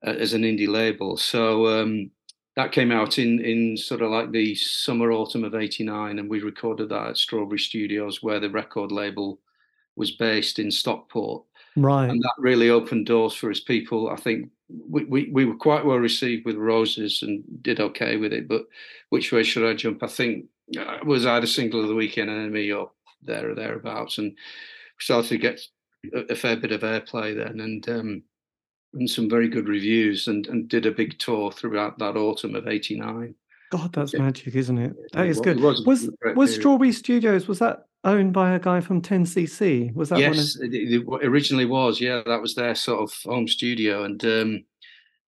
[0.07, 1.17] uh, as an indie label.
[1.17, 2.11] So um,
[2.57, 6.41] that came out in in sort of like the summer autumn of '89, and we
[6.41, 9.41] recorded that at Strawberry Studios, where the record label
[9.97, 11.45] was based in Stockport.
[11.77, 12.11] Right.
[12.11, 14.11] And that really opened doors for his people.
[14.11, 18.33] I think we, we, we were quite well received with Roses and did okay with
[18.33, 18.49] it.
[18.49, 18.67] But
[19.11, 20.03] which way should I jump?
[20.03, 22.91] I think uh, it was either single of the week in NME or
[23.23, 24.19] there or thereabouts.
[24.19, 24.37] And
[24.99, 25.61] started to get
[26.13, 28.23] a, a fair bit of airplay then and um,
[28.95, 32.67] and some very good reviews and, and did a big tour throughout that autumn of
[32.67, 33.35] 89.
[33.71, 34.21] God, that's yeah.
[34.21, 35.13] magic, isn't it?
[35.13, 35.61] That is good.
[35.61, 37.47] Was was, was Strawberry Studios?
[37.47, 39.95] Was that owned by a guy from 10cc?
[39.95, 40.57] Was that yes?
[40.57, 40.73] Of...
[40.73, 42.01] It, originally was.
[42.01, 44.65] Yeah, that was their sort of home studio, and um,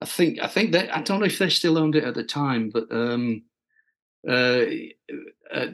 [0.00, 2.24] I think I think that I don't know if they still owned it at the
[2.24, 3.42] time, but um,
[4.28, 4.64] uh,
[5.52, 5.66] uh,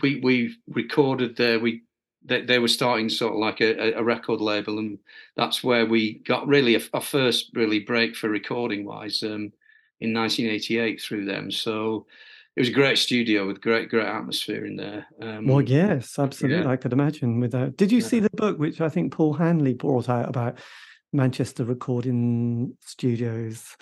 [0.00, 1.58] we we recorded there.
[1.58, 1.82] We
[2.24, 5.00] they, they were starting sort of like a, a, record label, and
[5.36, 9.22] that's where we got really a, our first really break for recording wise.
[9.24, 9.52] Um,
[10.02, 11.50] in 1988 through them.
[11.50, 12.06] So
[12.56, 15.06] it was a great studio with great, great atmosphere in there.
[15.20, 16.64] Um, well, yes, absolutely.
[16.64, 16.70] Yeah.
[16.70, 17.76] I could imagine with that.
[17.76, 18.06] Did you yeah.
[18.06, 20.58] see the book, which I think Paul Hanley brought out about
[21.12, 23.76] Manchester recording studios,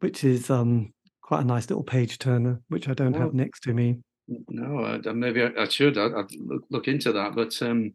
[0.00, 3.72] which is um, quite a nice little page turner, which I don't have next to
[3.72, 3.98] me.
[4.28, 5.98] No, I, maybe I, I should.
[5.98, 7.34] I, would look, look, into that.
[7.34, 7.94] But um,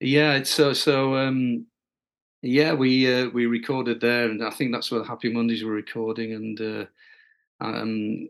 [0.00, 1.16] yeah, it's so so.
[1.16, 1.66] Um,
[2.42, 6.32] yeah, we uh, we recorded there, and I think that's where Happy Mondays were recording,
[6.32, 6.84] and uh,
[7.60, 8.28] um,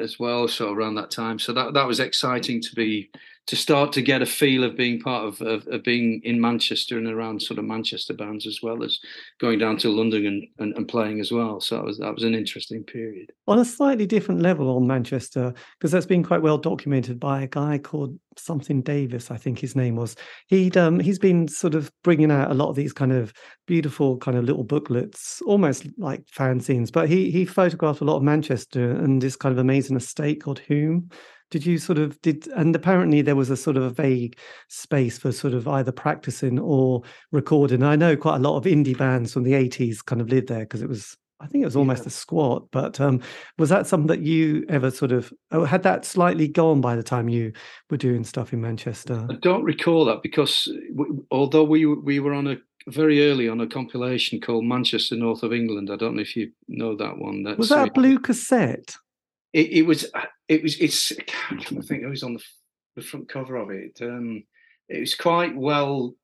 [0.00, 0.46] as well.
[0.48, 3.10] So around that time, so that that was exciting to be
[3.48, 6.96] to start to get a feel of being part of, of, of, being in Manchester
[6.96, 9.00] and around sort of Manchester bands as well as
[9.40, 11.60] going down to London and, and, and playing as well.
[11.60, 13.32] So that was that was an interesting period.
[13.48, 17.48] On a slightly different level on Manchester, because that's been quite well documented by a
[17.48, 20.14] guy called something Davis, I think his name was.
[20.46, 23.32] He'd um he's been sort of bringing out a lot of these kind of
[23.66, 26.92] beautiful kind of little booklets, almost like fanzines.
[26.92, 30.60] But he he photographed a lot of Manchester and this kind of amazing estate called
[30.68, 31.10] Hulme
[31.52, 34.38] did you sort of did and apparently there was a sort of a vague
[34.68, 37.82] space for sort of either practicing or recording.
[37.82, 40.60] I know quite a lot of indie bands from the 80s kind of lived there
[40.60, 42.06] because it was i think it was almost yeah.
[42.06, 43.20] a squat but um,
[43.58, 47.02] was that something that you ever sort of oh, had that slightly gone by the
[47.02, 47.52] time you
[47.90, 49.26] were doing stuff in manchester?
[49.28, 52.56] I don't recall that because we, although we we were on a
[52.88, 56.50] very early on a compilation called manchester north of england i don't know if you
[56.68, 58.96] know that one That's, was that a blue cassette
[59.52, 60.06] it, it was
[60.48, 61.12] it was it's
[61.50, 62.42] I think it was on the,
[62.96, 63.98] the front cover of it.
[64.00, 64.44] Um,
[64.88, 66.14] it was quite well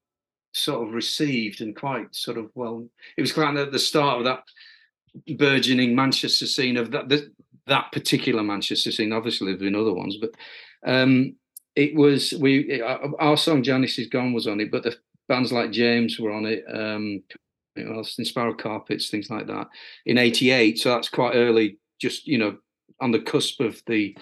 [0.53, 2.87] sort of received and quite sort of well.
[3.17, 4.43] It was kind of the start of that
[5.37, 7.33] burgeoning Manchester scene of that the,
[7.67, 9.13] that particular Manchester scene.
[9.13, 10.31] Obviously, there've been other ones, but
[10.87, 11.37] um,
[11.77, 14.97] it was we our song "Janice Is Gone" was on it, but the
[15.29, 16.65] bands like James were on it.
[16.73, 17.23] Um,
[17.77, 19.69] you know, Spiral Carpets, things like that,
[20.07, 20.79] in '88.
[20.79, 21.79] So that's quite early.
[22.01, 22.57] Just you know,
[23.01, 24.17] on the cusp of the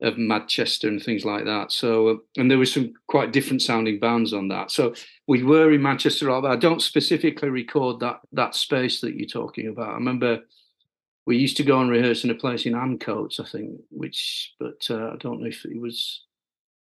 [0.00, 1.70] of Manchester and things like that.
[1.70, 4.72] So, uh, and there were some quite different sounding bands on that.
[4.72, 4.94] So
[5.28, 6.28] we were in Manchester.
[6.30, 9.90] I don't specifically record that that space that you're talking about.
[9.90, 10.40] I remember
[11.24, 14.84] we used to go and rehearse in a place in Ancoats, I think, which, but
[14.90, 16.24] uh, I don't know if it was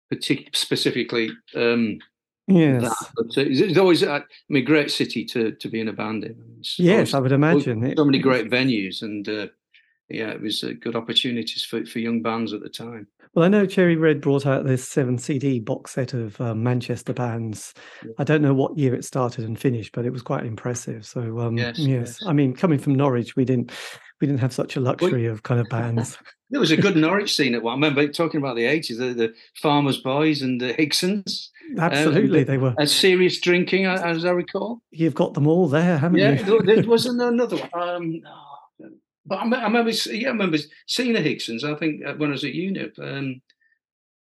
[0.09, 1.99] particularly specifically um,
[2.47, 3.09] Yes, that.
[3.15, 6.35] But uh, it's always, I mean, great city to to be in a band in.
[6.59, 7.95] It's yes, I would imagine.
[7.95, 9.47] So many great venues, and uh,
[10.13, 13.07] yeah, it was uh, good opportunities for for young bands at the time.
[13.33, 17.13] Well, I know Cherry Red brought out this seven CD box set of um, Manchester
[17.13, 17.73] bands.
[18.05, 18.11] Yeah.
[18.19, 21.03] I don't know what year it started and finished, but it was quite impressive.
[21.03, 23.71] So um, yes, yes, yes, I mean, coming from Norwich, we didn't
[24.21, 26.17] we didn't have such a luxury well, of kind of bands.
[26.51, 27.73] there was a good Norwich scene at one.
[27.73, 31.49] I remember talking about the eighties, the, the, Farmers Boys and the Higsons.
[31.79, 32.75] Absolutely, um, they were.
[32.77, 34.81] And serious drinking, as I recall.
[34.91, 36.55] You've got them all there, haven't yeah, you?
[36.55, 37.89] Yeah, there wasn't another one.
[37.89, 38.21] Um,
[39.25, 40.57] but I, I remember, yeah, I remember
[40.87, 41.63] seeing the Higsons.
[41.63, 43.41] I think uh, when I was at UNIP, um,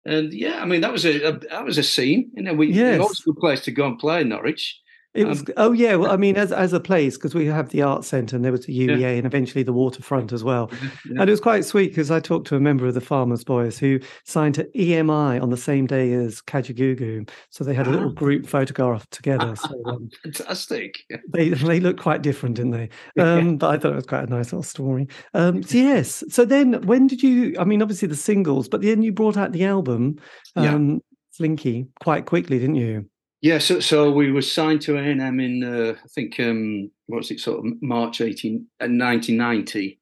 [0.05, 2.31] and yeah, I mean that was a, a, that was a scene.
[2.35, 3.01] You know, we yes.
[3.01, 4.81] always a good place to go and play in Norwich.
[5.13, 5.41] It was.
[5.41, 5.97] Um, oh yeah.
[5.97, 8.53] Well, I mean, as as a place because we have the art centre and there
[8.53, 9.09] was the UEA yeah.
[9.09, 10.71] and eventually the waterfront as well.
[11.07, 11.23] Yeah.
[11.23, 13.79] And it was quite sweet because I talked to a member of the Farmers Boys
[13.79, 18.11] who signed to EMI on the same day as Kajagoogoo, so they had a little
[18.11, 18.13] ah.
[18.13, 19.57] group photograph together.
[19.57, 21.05] So, um, Fantastic.
[21.33, 22.89] They they looked quite different, didn't they?
[23.21, 25.09] Um, but I thought it was quite a nice little story.
[25.35, 26.23] Um, so yes.
[26.29, 27.57] So then, when did you?
[27.59, 30.19] I mean, obviously the singles, but then you brought out the album,
[30.57, 33.10] um, Slinky, quite quickly, didn't you?
[33.43, 37.41] Yeah, so so we were signed to A&M in uh, I think um, was it
[37.41, 39.99] sort of March 18, uh, 1990,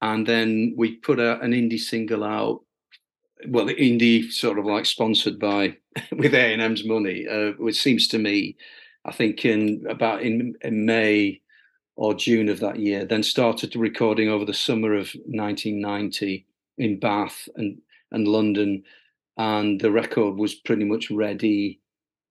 [0.00, 2.62] and then we put out an indie single out.
[3.48, 5.76] Well, the indie sort of like sponsored by
[6.12, 8.56] with A&M's money, uh, which seems to me,
[9.04, 11.42] I think in about in, in May
[11.96, 13.04] or June of that year.
[13.04, 16.46] Then started recording over the summer of 1990
[16.78, 17.78] in Bath and
[18.10, 18.84] and London,
[19.36, 21.80] and the record was pretty much ready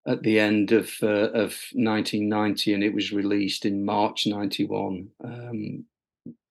[0.08, 5.10] at the end of uh, of 1990, and it was released in March 91.
[5.24, 5.86] Um,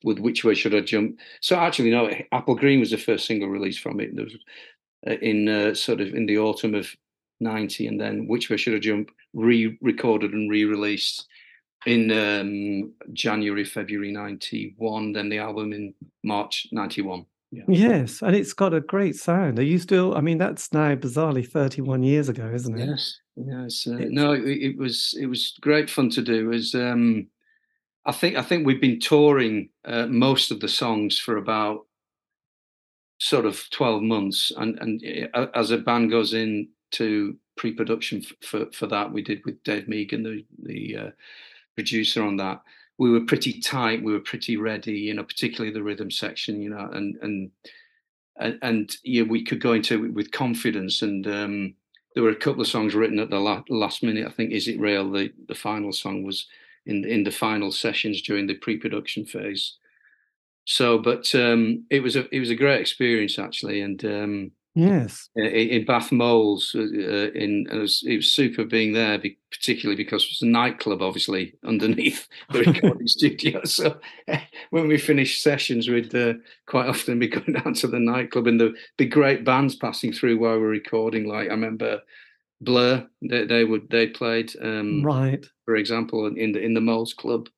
[0.05, 1.19] with Which Way Should I Jump?
[1.41, 4.15] So actually, no, Apple Green was the first single released from it.
[4.15, 4.37] There was
[5.07, 6.89] uh, in uh, sort of in the autumn of
[7.41, 11.27] 90, and then Which Way Should I Jump re-recorded and re-released
[11.87, 15.13] in um, January, February 91.
[15.13, 17.27] Then the album in March 91.
[17.51, 17.63] Yeah.
[17.67, 19.59] Yes, and it's got a great sound.
[19.59, 20.15] Are you still?
[20.15, 22.87] I mean, that's now bizarrely 31 years ago, isn't it?
[22.87, 23.87] Yes, yes.
[23.87, 26.53] Uh, no, it, it, was it was great fun to do.
[26.53, 27.29] As um,
[28.07, 31.87] I think I think we've been touring uh, most of the songs for about
[33.19, 38.87] sort of 12 months, and and uh, as a band goes into pre-production for for
[38.87, 41.11] that, we did with Dave Meegan, the the uh,
[41.77, 42.63] producer on that
[42.99, 44.03] we were pretty tight.
[44.03, 47.51] We were pretty ready, you know, particularly the rhythm section, you know, and and
[48.37, 51.03] and, and yeah, we could go into it with confidence.
[51.03, 51.75] And um,
[52.19, 54.27] there were a couple of songs written at the la- last minute.
[54.27, 56.49] I think "Is It Real," the the final song was
[56.85, 59.77] in in the final sessions during the pre-production phase.
[60.65, 65.29] So, but um, it was a it was a great experience actually, and um, Yes,
[65.35, 70.23] in, Bath Moles, uh, uh, in it was, it was super being there, particularly because
[70.23, 73.61] it was a nightclub, obviously underneath the recording studio.
[73.67, 73.99] So
[74.71, 76.35] when we finished sessions, we'd uh,
[76.67, 80.39] quite often be going down to the nightclub, and there'd be great bands passing through
[80.39, 81.27] while we were recording.
[81.27, 82.01] Like I remember
[82.61, 87.15] Blur, they, they would they played um, right, for example, in the in the Moles
[87.15, 87.49] Club,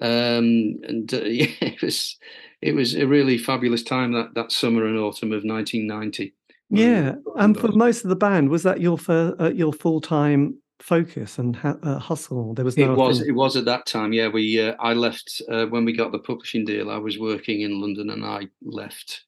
[0.00, 2.16] um, and uh, yeah, it was
[2.62, 6.32] it was a really fabulous time that that summer and autumn of 1990.
[6.70, 11.38] Yeah, and for most of the band, was that your uh, your full time focus
[11.38, 12.54] and ha- uh, hustle?
[12.54, 12.92] There was no.
[12.92, 13.20] It was.
[13.20, 13.28] Thing...
[13.28, 14.12] It was at that time.
[14.12, 14.60] Yeah, we.
[14.60, 16.90] Uh, I left uh, when we got the publishing deal.
[16.90, 19.24] I was working in London, and I left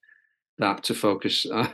[0.57, 1.69] that to focus uh,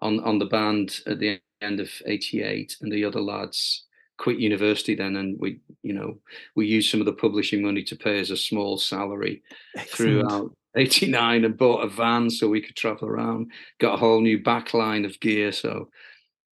[0.00, 3.84] on on the band at the end of '88, and the other lads
[4.18, 6.18] quit university then, and we, you know,
[6.54, 9.42] we used some of the publishing money to pay us a small salary
[9.76, 10.28] Excellent.
[10.28, 13.50] throughout 89 and bought a van so we could travel around.
[13.80, 15.52] Got a whole new backline of gear.
[15.52, 15.88] So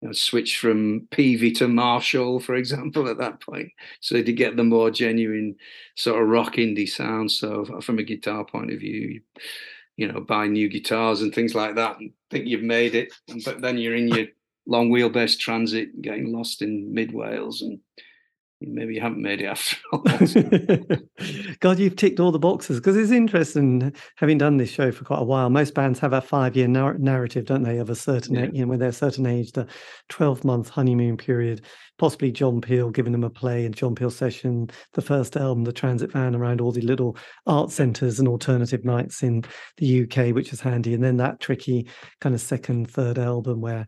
[0.00, 3.68] you know, switched from Peavey to Marshall, for example, at that point.
[4.00, 5.56] So to get the more genuine
[5.96, 7.30] sort of rock indie sound.
[7.30, 9.20] So from a guitar point of view, you,
[9.96, 13.12] you know, buy new guitars and things like that and think you've made it.
[13.44, 14.26] But then you're in your
[14.66, 17.78] long wheelbase transit getting lost in mid Wales and
[18.60, 20.00] maybe you haven't made it after all.
[21.60, 25.20] God, you've ticked all the boxes because it's interesting having done this show for quite
[25.20, 25.50] a while.
[25.50, 28.46] Most bands have a five-year nar- narrative, don't they, of a certain, yeah.
[28.52, 29.66] you know, when they're a certain age, the
[30.08, 31.62] twelve-month honeymoon period.
[31.98, 35.72] Possibly John Peel giving them a play and John Peel session, the first album, the
[35.72, 37.16] Transit Van around all the little
[37.46, 39.44] art centres and alternative nights in
[39.78, 41.88] the UK, which is handy, and then that tricky
[42.20, 43.86] kind of second, third album where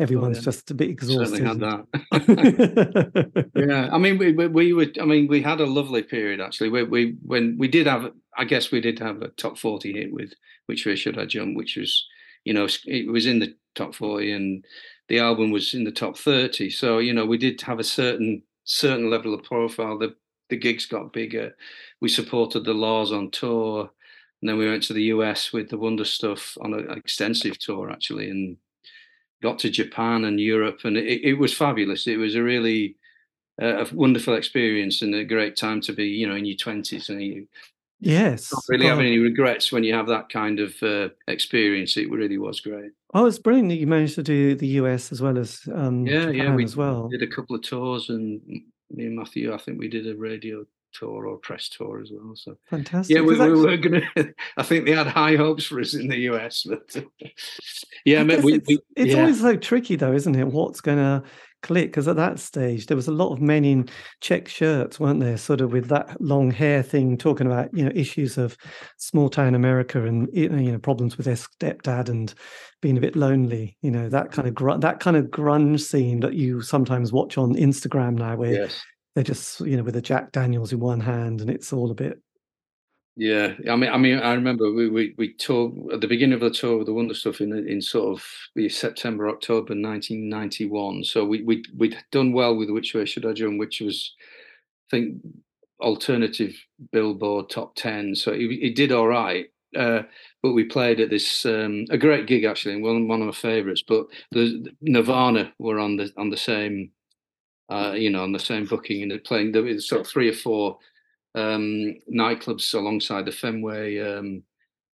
[0.00, 0.44] everyone's oh, yeah.
[0.44, 1.38] just a bit exhausted.
[1.38, 3.50] Certainly had that.
[3.54, 4.86] yeah, I mean, we, we, we were.
[5.00, 6.70] I mean, we had a lovely period actually.
[6.70, 10.12] We, we when we did have, I guess we did have a top forty hit
[10.12, 10.32] with
[10.66, 12.06] "Which Way Should I Jump," which was,
[12.44, 14.64] you know, it was in the top forty, and
[15.08, 16.70] the album was in the top 30.
[16.70, 19.98] So, you know, we did have a certain certain level of profile.
[19.98, 20.14] The
[20.48, 21.54] the gigs got bigger.
[22.00, 23.90] We supported the La's on tour.
[24.40, 27.90] And then we went to the US with the Wonder Stuff on an extensive tour,
[27.90, 28.56] actually, and
[29.42, 30.80] got to Japan and Europe.
[30.84, 32.06] And it, it was fabulous.
[32.06, 32.96] It was a really
[33.60, 37.08] uh, a wonderful experience and a great time to be, you know, in your 20s.
[37.08, 37.46] And you
[38.00, 41.96] yes, not really have any regrets when you have that kind of uh, experience.
[41.96, 42.92] It really was great.
[43.12, 46.26] Oh, it's brilliant that you managed to do the US as well as um, yeah,
[46.26, 46.54] Japan yeah.
[46.54, 47.08] We as well.
[47.08, 48.40] did a couple of tours, and
[48.90, 52.34] me and Matthew, I think we did a radio tour or press tour as well.
[52.34, 53.14] So fantastic.
[53.14, 54.34] Yeah, we, we were going to.
[54.56, 57.04] I think they had high hopes for us in the US, but
[58.04, 59.20] yeah, we, it's, we, it's yeah.
[59.20, 60.46] always so tricky, though, isn't it?
[60.46, 61.22] What's going to
[61.62, 61.88] click?
[61.88, 63.88] Because at that stage, there was a lot of men in
[64.20, 65.36] check shirts, weren't there?
[65.36, 68.56] Sort of with that long hair thing, talking about you know issues of
[68.96, 72.34] small town America and you know problems with their stepdad and
[72.80, 73.76] being a bit lonely.
[73.82, 77.38] You know that kind of gr- that kind of grunge scene that you sometimes watch
[77.38, 78.82] on Instagram now, where yes
[79.14, 81.94] they're just you know with a Jack Daniels in one hand, and it's all a
[81.94, 82.20] bit.
[83.16, 86.40] Yeah, I mean, I mean, I remember we we we toured at the beginning of
[86.40, 91.04] the tour with the Wonder Stuff in in sort of September October 1991.
[91.04, 94.14] So we we we'd done well with Which Way Should I Jump, which was
[94.88, 95.22] I think
[95.80, 96.54] alternative
[96.92, 98.14] Billboard top ten.
[98.14, 99.46] So it, it did all right.
[99.76, 100.02] Uh,
[100.42, 103.82] but we played at this um, a great gig actually, one one of my favourites.
[103.86, 106.92] But the Nirvana were on the on the same
[107.70, 109.52] uh, you know, on the same booking and playing.
[109.52, 110.78] Was sort of three or four
[111.34, 114.42] um, nightclubs alongside the Fenway um,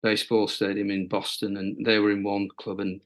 [0.02, 2.80] baseball stadium in Boston, and they were in one club.
[2.80, 3.00] And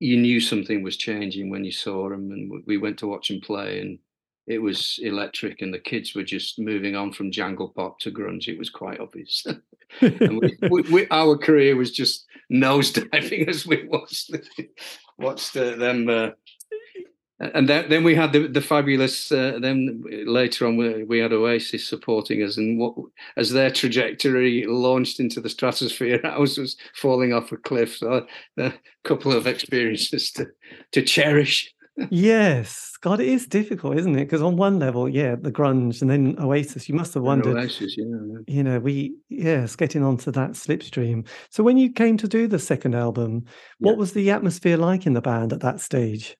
[0.00, 2.32] you knew something was changing when you saw them.
[2.32, 3.98] And we went to watch them play, and
[4.48, 5.62] it was electric.
[5.62, 8.48] And the kids were just moving on from jangle pop to grunge.
[8.48, 9.46] It was quite obvious.
[10.00, 14.32] and we, we, we, our career was just nosediving as we watched
[15.18, 16.08] watched uh, them.
[16.08, 16.30] Uh,
[17.38, 19.30] and then, then we had the, the fabulous.
[19.30, 22.94] Uh, then later on, we, we had Oasis supporting us, and what
[23.36, 27.98] as their trajectory launched into the stratosphere, ours was falling off a cliff.
[27.98, 28.26] So
[28.58, 28.72] a
[29.04, 30.46] couple of experiences to
[30.92, 31.72] to cherish.
[32.10, 34.24] yes, God, it is difficult, isn't it?
[34.24, 36.88] Because on one level, yeah, the grunge, and then Oasis.
[36.88, 38.38] You must have wondered, Oasis, yeah, yeah.
[38.46, 41.26] you know, we yes, getting onto that slipstream.
[41.50, 43.44] So when you came to do the second album,
[43.78, 46.36] what was the atmosphere like in the band at that stage?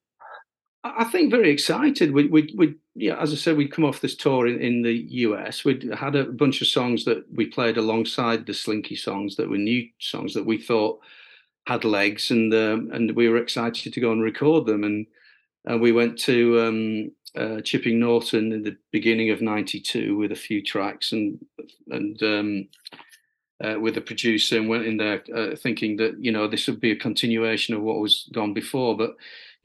[0.96, 2.12] I think very excited.
[2.12, 4.92] We, we, we, yeah, as I said, we'd come off this tour in, in the
[4.92, 5.64] US.
[5.64, 9.58] We'd had a bunch of songs that we played alongside the Slinky songs that were
[9.58, 11.00] new songs that we thought
[11.66, 14.84] had legs, and um, and we were excited to go and record them.
[14.84, 15.06] And
[15.70, 20.36] uh, we went to um, uh, Chipping Norton in the beginning of '92 with a
[20.36, 21.44] few tracks, and
[21.90, 22.68] and um,
[23.64, 26.80] uh, with the producer, and went in there uh, thinking that you know this would
[26.80, 29.16] be a continuation of what was gone before, but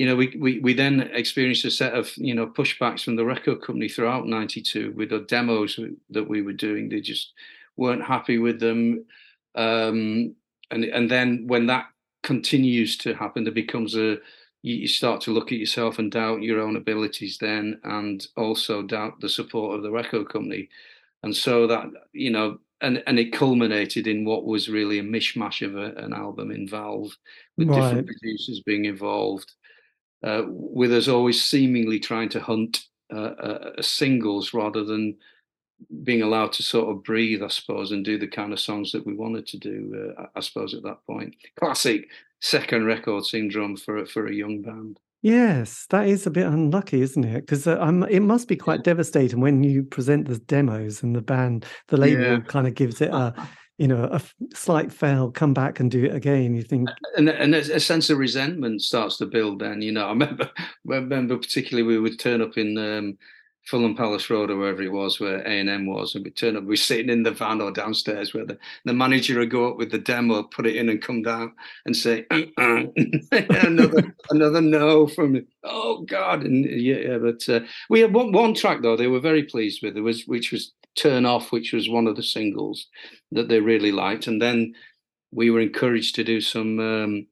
[0.01, 3.23] you know, we, we, we then experienced a set of, you know, pushbacks from the
[3.23, 5.79] record company throughout 92 with the demos
[6.09, 6.89] that we were doing.
[6.89, 7.33] They just
[7.77, 9.05] weren't happy with them.
[9.53, 10.33] Um,
[10.71, 11.85] and, and then when that
[12.23, 14.17] continues to happen, there becomes a,
[14.63, 19.21] you start to look at yourself and doubt your own abilities then, and also doubt
[19.21, 20.67] the support of the record company.
[21.21, 25.63] And so that, you know, and, and it culminated in what was really a mishmash
[25.63, 27.15] of a, an album in Valve
[27.55, 27.75] with right.
[27.75, 29.53] different producers being involved
[30.23, 35.17] uh, with us always seemingly trying to hunt uh, uh, singles rather than
[36.03, 39.05] being allowed to sort of breathe, I suppose, and do the kind of songs that
[39.05, 40.13] we wanted to do.
[40.17, 42.07] Uh, I suppose at that point, classic
[42.39, 44.99] second record syndrome for for a young band.
[45.23, 47.41] Yes, that is a bit unlucky, isn't it?
[47.41, 51.65] Because uh, it must be quite devastating when you present the demos and the band,
[51.89, 52.39] the label yeah.
[52.39, 53.33] kind of gives it a
[53.81, 54.21] you know a
[54.53, 58.19] slight fail come back and do it again you think and, and a sense of
[58.19, 62.41] resentment starts to build then you know i remember I remember particularly we would turn
[62.41, 63.17] up in um,
[63.65, 66.57] Fulham Palace Road or wherever it was where A and M was, and we'd turn
[66.57, 66.63] up.
[66.63, 69.91] We're sitting in the van or downstairs where the, the manager would go up with
[69.91, 71.53] the demo, put it in, and come down
[71.85, 72.25] and say
[72.57, 78.81] another another no from oh god, and yeah, but uh, we had one, one track
[78.81, 79.95] though they were very pleased with.
[79.95, 82.87] It was which was Turn Off, which was one of the singles
[83.31, 84.27] that they really liked.
[84.27, 84.73] And then
[85.31, 87.27] we were encouraged to do some um,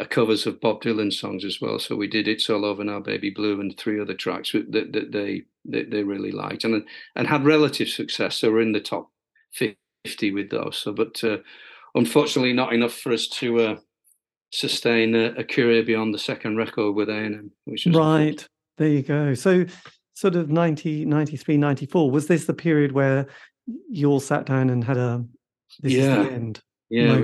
[0.00, 1.78] uh, covers of Bob Dylan songs as well.
[1.78, 5.12] So we did It's All Over Now, Baby Blue, and three other tracks that, that
[5.12, 6.84] they, that they really liked and,
[7.14, 8.36] and had relative success.
[8.36, 9.10] So we're in the top
[9.52, 10.78] 50 with those.
[10.78, 11.38] So, but uh,
[11.94, 13.76] unfortunately, not enough for us to uh,
[14.50, 18.46] sustain a, a, career beyond the second record with A&M, which right.
[18.76, 19.34] There you go.
[19.34, 19.66] So
[20.24, 23.26] sort of 90, 93, 94, was this the period where
[23.90, 25.22] you all sat down and had a
[25.80, 26.24] this yeah.
[26.24, 26.62] end?
[26.88, 27.20] Yeah,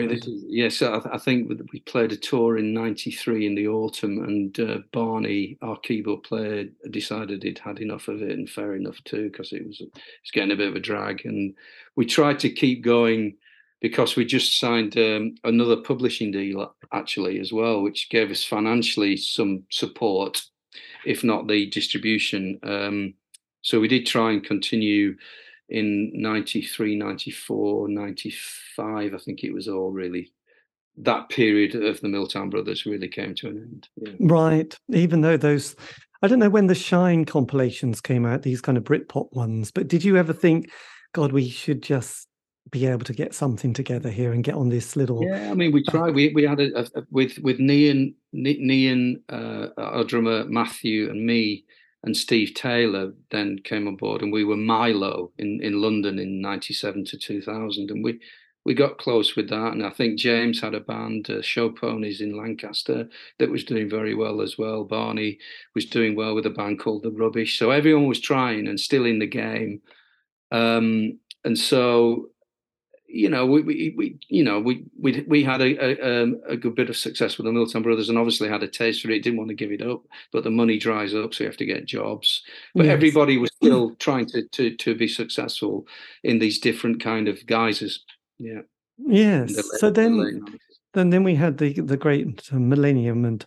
[0.49, 0.83] yes.
[0.83, 5.57] I, I, think we played a tour in '93 in the autumn, and uh, Barney,
[5.63, 9.67] our keyboard player, decided he'd had enough of it, and fair enough too, because it
[9.67, 11.25] was it was getting a bit of a drag.
[11.25, 11.55] And
[11.95, 13.37] we tried to keep going
[13.81, 19.17] because we just signed um, another publishing deal actually as well, which gave us financially
[19.17, 20.43] some support,
[21.05, 22.59] if not the distribution.
[22.63, 23.15] Um,
[23.63, 25.17] so we did try and continue
[25.69, 30.33] in 93, 94, 95, I think it was all really
[30.97, 33.89] that period of the Milltown Brothers really came to an end.
[33.97, 34.13] Yeah.
[34.21, 34.77] Right.
[34.91, 35.77] Even though those,
[36.23, 39.89] I don't know when the Shine compilations came out, these kind of Britpop ones, but
[39.89, 40.71] did you ever think,
[41.13, 42.29] God, we should just
[42.71, 45.23] be able to get something together here and get on this little.
[45.25, 46.15] Yeah, I mean, we tried.
[46.15, 51.65] We we had a, a with with Nian Nian, uh, our drummer Matthew and me
[52.03, 56.41] and Steve Taylor then came on board, and we were Milo in, in London in
[56.41, 58.21] '97 to 2000, and we
[58.65, 59.73] we got close with that.
[59.73, 63.09] And I think James had a band, uh, Show Ponies in Lancaster,
[63.39, 64.85] that was doing very well as well.
[64.85, 65.39] Barney
[65.75, 69.05] was doing well with a band called The Rubbish, so everyone was trying and still
[69.05, 69.81] in the game.
[70.53, 72.29] Um, and so
[73.13, 76.57] you know, we, we, we, you know, we, we, we had a, a, um, a,
[76.57, 79.23] good bit of success with the Milltown Brothers, and obviously had a taste for it.
[79.23, 80.03] Didn't want to give it up,
[80.33, 82.43] but the money dries up, so you have to get jobs.
[82.75, 82.93] But yes.
[82.93, 85.87] everybody was still trying to, to to be successful
[86.23, 88.05] in these different kind of guises.
[88.39, 88.63] Yeah.
[88.99, 89.57] Yes.
[89.57, 90.59] The, so then, the
[90.95, 93.45] then, then we had the the great millennium and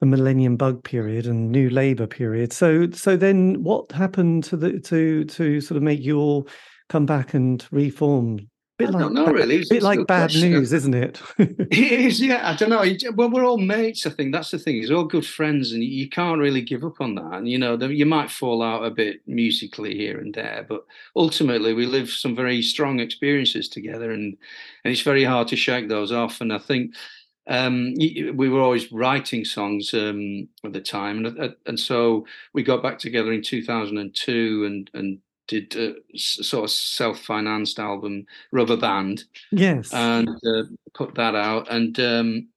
[0.00, 2.52] the millennium bug period and new labor period.
[2.52, 6.48] So so then, what happened to the to to sort of make you all
[6.88, 8.49] come back and reform
[8.80, 9.56] bit like, know, really.
[9.56, 10.50] It's bit like bad question.
[10.50, 11.20] news, isn't it?
[11.38, 12.50] it is, yeah.
[12.50, 12.84] I don't know.
[13.14, 14.06] Well, we're all mates.
[14.06, 14.76] I think that's the thing.
[14.76, 17.32] It's all good friends, and you can't really give up on that.
[17.34, 20.84] And you know, you might fall out a bit musically here and there, but
[21.16, 24.36] ultimately, we live some very strong experiences together, and
[24.84, 26.40] and it's very hard to shake those off.
[26.40, 26.94] And I think
[27.46, 32.62] um, we were always writing songs um, at the time, and uh, and so we
[32.62, 35.18] got back together in 2002 and and
[35.50, 39.92] did a sort of self-financed album rubber band yes.
[39.92, 40.62] and uh,
[40.94, 42.48] put that out and um,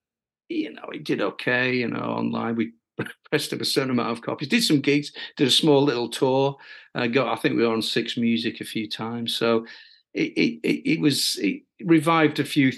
[0.48, 2.56] you know it did okay you know online.
[2.56, 2.74] We
[3.30, 6.56] pressed up a certain amount of copies did some gigs did a small little tour
[6.94, 9.66] uh, got i think we were on six music a few times so
[10.14, 12.72] it, it, it was it revived a few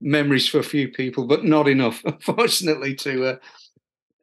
[0.00, 3.36] memories for a few people but not enough unfortunately to uh,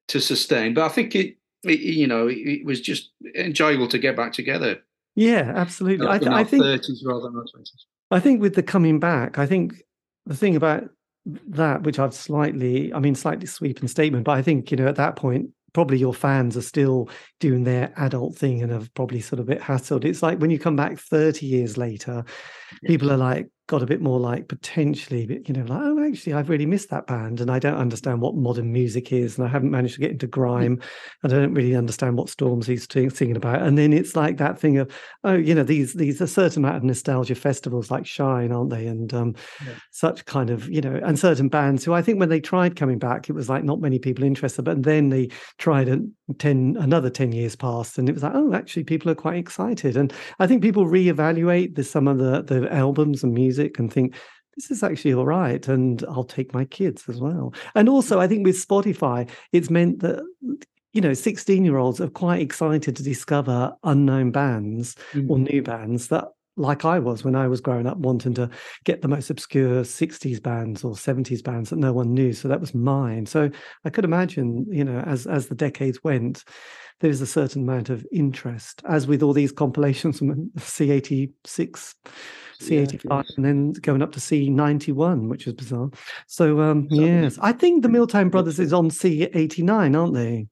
[0.07, 0.73] to sustain.
[0.73, 4.33] But i think it, it you know it, it was just enjoyable to get back
[4.33, 4.81] together
[5.17, 6.07] yeah, absolutely.
[6.07, 7.87] I, th- I, think thirties rather than twenties.
[8.11, 9.81] I think with the coming back, I think
[10.27, 10.83] the thing about
[11.25, 14.95] that, which I've slightly, I mean, slightly sweeping statement, but I think you know at
[14.97, 17.09] that point, probably your fans are still
[17.39, 20.05] doing their adult thing and have probably sort of a bit hassled.
[20.05, 22.23] It's like when you come back thirty years later,
[22.83, 22.87] yeah.
[22.87, 26.49] people are like, got a bit more like potentially, you know, like, oh, actually, I've
[26.49, 29.37] really missed that band and I don't understand what modern music is.
[29.37, 30.81] And I haven't managed to get into grime
[31.21, 33.61] and I don't really understand what Stormzy's t- singing about.
[33.61, 34.89] And then it's like that thing of,
[35.25, 38.87] oh, you know, these, these, a certain amount of nostalgia festivals like Shine, aren't they?
[38.87, 39.73] And um, yeah.
[39.91, 42.99] such kind of, you know, and certain bands who I think when they tried coming
[42.99, 45.99] back, it was like not many people interested, but then they tried a
[46.37, 49.95] 10, another 10 years passed and it was like, oh, actually, people are quite excited.
[49.95, 54.15] And I think people reevaluate the, some of the, the albums and music and think
[54.57, 58.27] this is actually all right and i'll take my kids as well and also i
[58.27, 60.23] think with spotify it's meant that
[60.93, 65.29] you know 16 year olds are quite excited to discover unknown bands mm-hmm.
[65.29, 66.25] or new bands that
[66.57, 68.49] like I was when I was growing up, wanting to
[68.83, 72.33] get the most obscure 60s bands or 70s bands that no one knew.
[72.33, 73.25] So that was mine.
[73.25, 73.49] So
[73.85, 76.43] I could imagine, you know, as as the decades went,
[76.99, 81.93] there's a certain amount of interest, as with all these compilations from C86
[82.59, 85.89] C85 yeah, and then going up to C91, which is bizarre.
[86.25, 90.47] So, um, yes, I think the Milltown Brothers is on C89, aren't they?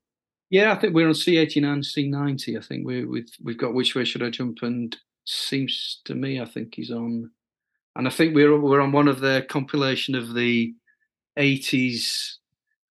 [0.49, 2.57] Yeah, I think we're on C89, C90.
[2.57, 4.59] I think we, we've we've got Which Way Should I Jump?
[4.61, 4.95] And
[5.25, 7.31] seems to me, I think he's on,
[7.95, 10.73] and I think we're we're on one of their compilation of the
[11.37, 12.35] 80s.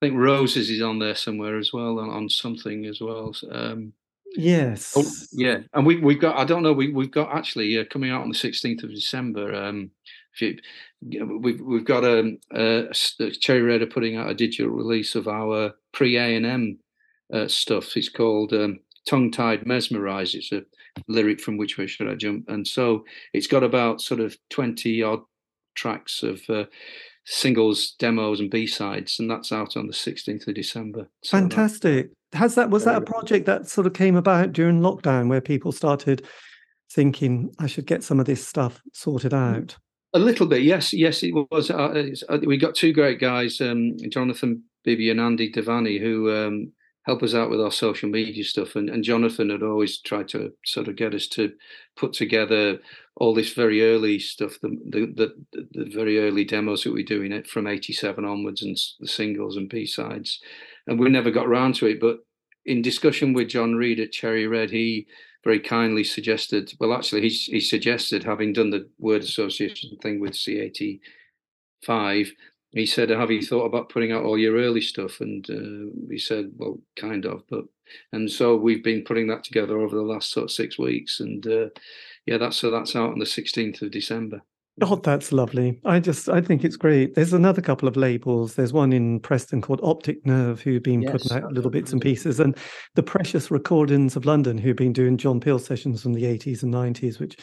[0.02, 3.34] I think Roses is on there somewhere as well, on, on something as well.
[3.50, 3.94] Um,
[4.36, 4.94] Yes.
[4.96, 6.36] Oh, yeah, and we we've got.
[6.36, 6.72] I don't know.
[6.72, 9.54] We we've got actually uh, coming out on the sixteenth of December.
[9.54, 9.90] Um,
[10.40, 10.58] you,
[11.40, 12.88] we've we've got a, a,
[13.20, 16.78] a Cherry Red are putting out a digital release of our pre A and M
[17.32, 17.96] uh, stuff.
[17.96, 20.34] It's called um, Tongue Tied Mesmerize.
[20.34, 20.62] It's a
[21.08, 22.48] lyric from Which Way Should I Jump?
[22.48, 25.20] And so it's got about sort of twenty odd
[25.74, 26.40] tracks of.
[26.48, 26.64] Uh,
[27.26, 31.08] singles, demos, and B sides, and that's out on the 16th of December.
[31.22, 32.10] So Fantastic.
[32.34, 35.72] Has that was that a project that sort of came about during lockdown where people
[35.72, 36.26] started
[36.90, 39.56] thinking I should get some of this stuff sorted mm.
[39.56, 39.76] out?
[40.14, 41.70] A little bit, yes, yes, it was.
[41.70, 46.72] Uh, uh, we got two great guys, um, Jonathan Bibby and Andy Devani, who um,
[47.04, 48.76] help us out with our social media stuff.
[48.76, 51.52] And, and Jonathan had always tried to sort of get us to
[51.96, 52.78] put together
[53.16, 57.22] all this very early stuff, the the, the, the very early demos that we do
[57.22, 60.40] in it from '87 onwards, and the singles and B sides.
[60.86, 62.18] And we never got around to it, but
[62.66, 65.06] in discussion with John Reed at Cherry Red, he
[65.44, 70.32] very kindly suggested, well, actually, he, he suggested, having done the word association thing with
[70.32, 72.30] C85,
[72.74, 75.20] he said, Have you thought about putting out all your early stuff?
[75.20, 77.42] And uh, he said, Well, kind of.
[77.48, 77.64] But,
[78.12, 81.20] and so we've been putting that together over the last sort of six weeks.
[81.20, 81.68] And uh,
[82.26, 84.42] yeah, that's so that's out on the 16th of December.
[84.80, 85.78] Oh, that's lovely.
[85.84, 87.14] I just I think it's great.
[87.14, 88.56] There's another couple of labels.
[88.56, 92.02] There's one in Preston called Optic Nerve who've been yes, putting out little bits and
[92.02, 92.56] pieces, and
[92.96, 96.74] the Precious Recordings of London who've been doing John Peel sessions from the 80s and
[96.74, 97.36] 90s, which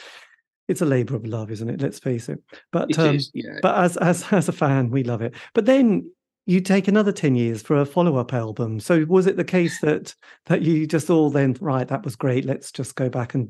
[0.72, 1.82] it's a labor of love, isn't it?
[1.82, 2.40] Let's face it.
[2.72, 3.60] But it um, is, yeah.
[3.62, 5.36] but as as as a fan, we love it.
[5.54, 6.10] But then
[6.48, 10.14] you take another 10 years for a follow-up album so was it the case that
[10.48, 13.50] that you just all then right that was great let's just go back and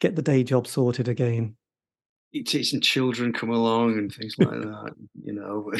[0.00, 1.54] get the day job sorted again
[2.32, 5.70] It's teaching children come along and things like that, you know.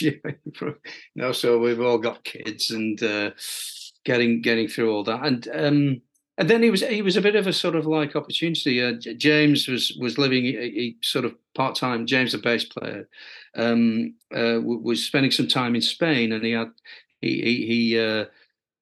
[0.00, 0.76] you
[1.14, 3.30] know, so we've all got kids and uh,
[4.04, 6.02] getting getting through all that, and um,
[6.36, 8.82] and then he was he was a bit of a sort of like opportunity.
[8.82, 12.06] Uh, James was was living he, he sort of part time.
[12.06, 13.08] James, the bass player,
[13.56, 16.72] um, uh, was spending some time in Spain, and he had
[17.20, 18.24] he he, he uh,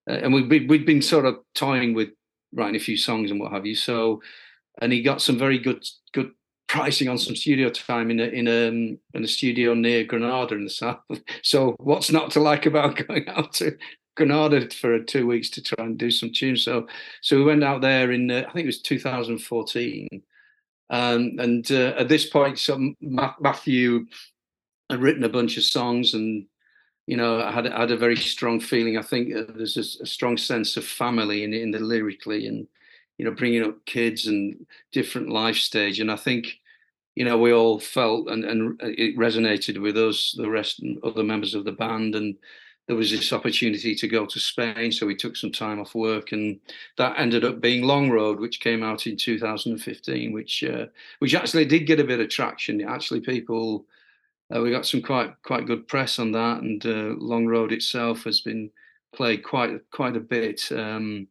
[0.08, 2.08] uh and we we'd been sort of toying with
[2.54, 3.74] writing a few songs and what have you.
[3.74, 4.22] So,
[4.80, 6.32] and he got some very good good
[6.68, 10.54] pricing on some studio time in a in a um, in a studio near Granada
[10.54, 11.00] in the south.
[11.42, 13.76] So what's not to like about going out to
[14.14, 16.64] Granada for two weeks to try and do some tunes?
[16.64, 16.86] So
[17.20, 20.08] so we went out there in uh, I think it was 2014,
[20.90, 24.06] um, and uh, at this point, some Matthew
[24.90, 26.46] had written a bunch of songs and.
[27.08, 28.96] You know, I had had a very strong feeling.
[28.96, 32.68] I think uh, there's a, a strong sense of family in in the lyrically, and
[33.18, 35.98] you know, bringing up kids and different life stage.
[35.98, 36.60] And I think
[37.14, 41.22] you know, we all felt and, and it resonated with us, the rest and other
[41.22, 42.14] members of the band.
[42.14, 42.36] And
[42.88, 44.90] there was this opportunity to go to Spain.
[44.90, 46.58] So we took some time off work and
[46.98, 50.86] that ended up being Long Road, which came out in 2015, which, uh,
[51.20, 52.82] which actually did get a bit of traction.
[52.82, 53.86] Actually, people,
[54.54, 56.62] uh, we got some quite, quite good press on that.
[56.62, 58.70] And uh, Long Road itself has been
[59.14, 60.70] played quite, quite a bit.
[60.72, 61.28] Um,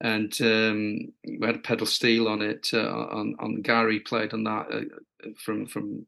[0.00, 2.70] and um, we had a pedal steel on it.
[2.72, 6.06] Uh, on on Gary played on that uh, from from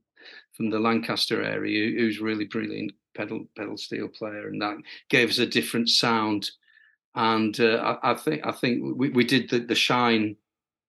[0.52, 4.76] from the Lancaster area, who's really brilliant pedal pedal steel player, and that
[5.08, 6.50] gave us a different sound.
[7.14, 10.36] And uh, I, I, think I think we, we did the the shine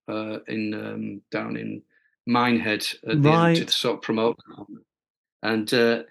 [0.07, 1.81] uh, in um, down in
[2.27, 3.57] Minehead at the right.
[3.57, 4.37] end to sort of promote.
[5.43, 6.03] And uh,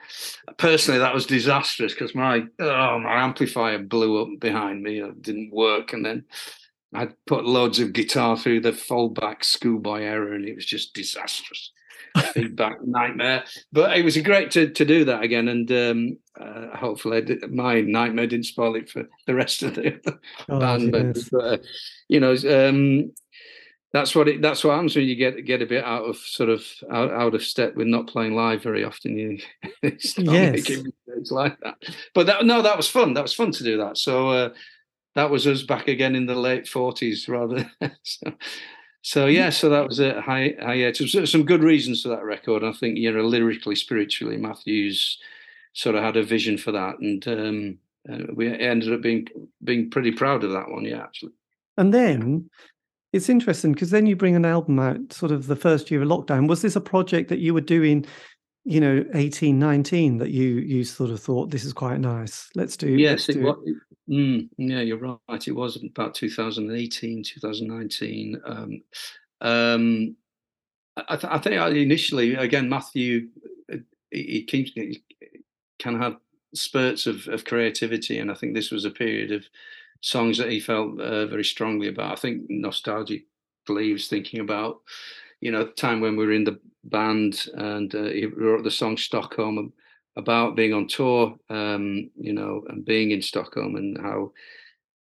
[0.56, 5.00] personally, that was disastrous because my oh, my amplifier blew up behind me.
[5.00, 6.24] It didn't work, and then
[6.92, 11.70] I put loads of guitar through the fallback schoolboy error, and it was just disastrous.
[12.32, 13.44] Feedback nightmare.
[13.72, 18.26] But it was great to to do that again, and um, uh, hopefully my nightmare
[18.26, 20.00] didn't spoil it for the rest of the
[20.48, 20.92] oh, band.
[20.92, 21.58] But, but uh,
[22.08, 23.12] you know, um,
[23.92, 24.42] that's what it.
[24.42, 27.34] That's what happens when you get get a bit out of sort of out, out
[27.34, 29.16] of step with not playing live very often.
[29.16, 29.38] You
[29.82, 30.70] yes.
[31.16, 31.76] It's like that.
[32.14, 33.14] But that no, that was fun.
[33.14, 33.98] That was fun to do that.
[33.98, 34.30] So.
[34.30, 34.48] Uh,
[35.16, 37.68] that was us back again in the late forties, rather.
[38.04, 38.32] so,
[39.02, 41.30] so, yeah, so that was a high hiatus.
[41.30, 42.62] Some good reasons for that record.
[42.62, 45.18] I think you know, lyrically, spiritually, Matthews
[45.72, 47.78] sort of had a vision for that, and um,
[48.12, 49.26] uh, we ended up being
[49.64, 50.84] being pretty proud of that one.
[50.84, 51.32] Yeah, actually.
[51.78, 52.50] And then
[53.12, 56.08] it's interesting because then you bring an album out sort of the first year of
[56.08, 56.48] lockdown.
[56.48, 58.04] Was this a project that you were doing
[58.64, 62.48] you know 18 19 that you you sort of thought this is quite nice.
[62.54, 63.74] Let's do yes let's it, do was,
[64.08, 65.48] mm, yeah you're right.
[65.48, 68.82] It was about 2018 2019 um,
[69.40, 70.16] um,
[70.96, 73.28] I, th- I, think initially again matthew
[73.72, 73.78] uh,
[74.10, 75.02] he, keeps he
[75.78, 76.16] can have
[76.54, 79.44] spurts of, of creativity and i think this was a period of
[80.00, 82.12] songs that he felt uh, very strongly about.
[82.12, 83.24] I think nostalgically
[83.82, 84.80] he was thinking about
[85.40, 88.70] you know, the time when we were in the band and uh, he wrote the
[88.70, 89.72] song Stockholm
[90.16, 94.32] about being on tour, um, you know, and being in Stockholm and how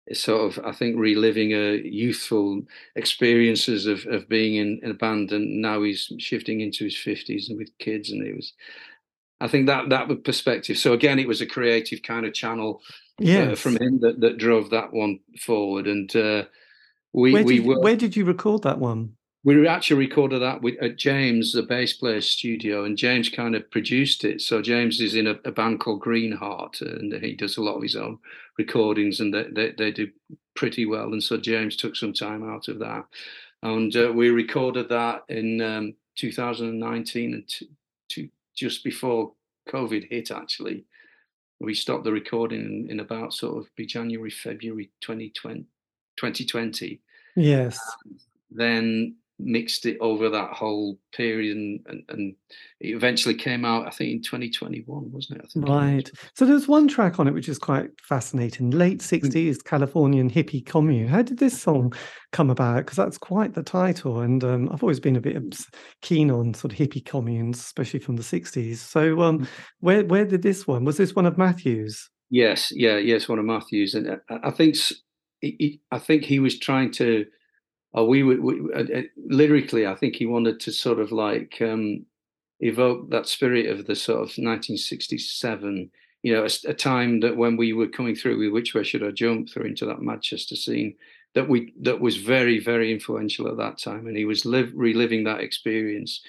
[0.07, 2.63] it's sort of, I think, reliving a youthful
[2.97, 5.33] experiences of, of being in, in a band.
[5.33, 8.11] And now he's shifting into his 50s and with kids.
[8.11, 8.53] And it was,
[9.41, 10.79] I think that that was perspective.
[10.79, 12.81] So again, it was a creative kind of channel
[13.19, 13.53] yes.
[13.53, 15.87] uh, from him that, that drove that one forward.
[15.87, 16.45] And uh,
[17.13, 17.81] we, where we were.
[17.81, 19.18] Where did you record that one?
[19.45, 23.71] We actually recorded that with, at James, the bass player's studio, and James kind of
[23.71, 24.41] produced it.
[24.41, 27.83] So James is in a, a band called Greenheart, and he does a lot of
[27.83, 28.19] his own
[28.59, 30.11] recordings, and they, they, they do
[30.57, 31.13] pretty well.
[31.13, 33.05] And so James took some time out of that,
[33.63, 37.71] and uh, we recorded that in um, 2019 and t-
[38.09, 39.33] t- just before
[39.69, 40.33] COVID hit.
[40.33, 40.85] Actually,
[41.61, 45.65] we stopped the recording in, in about sort of be January, February 2020.
[46.17, 47.01] 2020.
[47.37, 47.79] Yes.
[48.51, 52.35] then mixed it over that whole period and, and, and,
[52.81, 55.51] it eventually came out i think in 2021 wasn't it?
[55.57, 56.09] Right.
[56.35, 59.65] So there's one track on it which is quite fascinating late 60s mm.
[59.65, 61.09] californian hippie commune.
[61.09, 61.93] How did this song
[62.31, 62.79] come about?
[62.79, 65.37] Because that's quite the title and um, i've always been a bit
[66.03, 69.49] keen on sort of hippie communes especially from the 60s so um, mm.
[69.81, 72.09] where where did this one was this one of matthews?
[72.31, 74.77] Yes yeah yes one of matthews and uh, i think
[75.91, 77.25] i think he was trying to
[77.93, 81.57] or we would we, uh, uh, lyrically, I think he wanted to sort of like
[81.61, 82.05] um,
[82.61, 85.91] evoke that spirit of the sort of 1967.
[86.23, 89.05] You know, a, a, time that when we were coming through with which way should
[89.05, 90.97] I jump through into that Manchester scene
[91.35, 95.25] that we that was very very influential at that time, and he was live, reliving
[95.25, 96.21] that experience.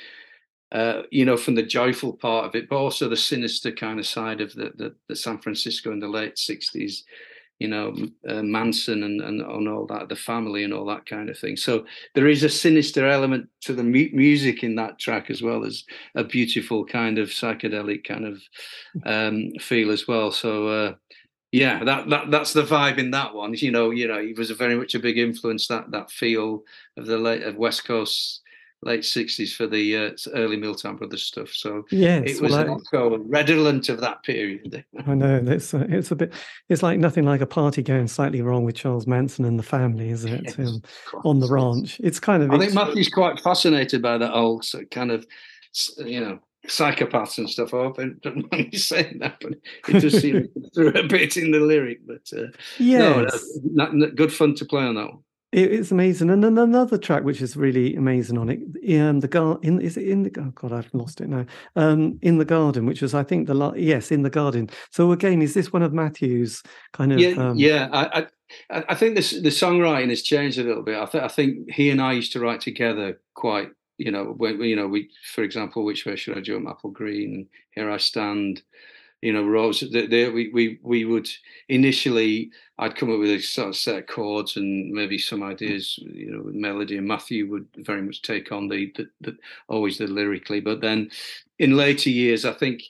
[0.72, 4.06] Uh, you know, from the joyful part of it, but also the sinister kind of
[4.06, 7.02] side of the, the, the San Francisco in the late 60s
[7.60, 7.94] you know,
[8.28, 11.58] uh, Manson and, and, and all that, the family and all that kind of thing.
[11.58, 11.86] So
[12.16, 15.84] there is a sinister element to the mu- music in that track as well as
[16.16, 18.42] a beautiful kind of psychedelic kind of
[19.06, 20.32] um, feel as well.
[20.32, 20.94] So uh,
[21.52, 23.54] yeah, that, that that's the vibe in that one.
[23.56, 26.64] You know, you know, it was a very much a big influence that that feel
[26.96, 28.42] of the late of West Coast
[28.82, 31.50] late sixties for the uh, early Milltown Brothers stuff.
[31.50, 32.52] So yes, it was
[32.92, 34.84] well, redolent of that period.
[35.06, 36.34] I know it's uh, it's a bit
[36.70, 40.10] it's like nothing like a party going slightly wrong with Charles Manson and the family,
[40.10, 40.42] is it?
[40.46, 40.82] Yes, um,
[41.26, 42.52] on the ranch, it's kind of.
[42.52, 45.26] I think Matthew's quite fascinated by that old kind of
[45.98, 47.74] you know psychopaths and stuff.
[47.74, 49.54] I don't mind you saying that, but
[49.88, 52.00] it does seem through a bit in the lyric.
[52.06, 55.24] But uh, yes, no, no, good fun to play on that one.
[55.52, 58.60] It's amazing, and then another track which is really amazing on it.
[59.00, 61.46] Um, the garden is it in the oh god I've lost it now.
[61.76, 64.70] Um, in the garden, which was I think the yes in the garden.
[64.92, 66.62] So again, is this one of Matthew's
[66.94, 67.20] kind of?
[67.20, 67.58] Yeah, um...
[67.58, 67.90] yeah.
[67.92, 68.28] I,
[68.70, 71.02] I, I think this the songwriting has changed a little bit.
[71.02, 73.70] I, th- I think he and I used to write together quite.
[73.98, 76.70] You know, when you know we, for example, which way should I jump?
[76.70, 78.62] Apple Green, Here I Stand
[79.22, 79.84] you know, Rose.
[79.92, 81.28] They, we we we would
[81.68, 85.98] initially, I'd come up with a sort of set of chords and maybe some ideas,
[85.98, 86.98] you know, with melody.
[86.98, 90.62] And Matthew would very much take on the, the, the always the lyrically.
[90.62, 91.10] But then,
[91.58, 92.82] in later years, I think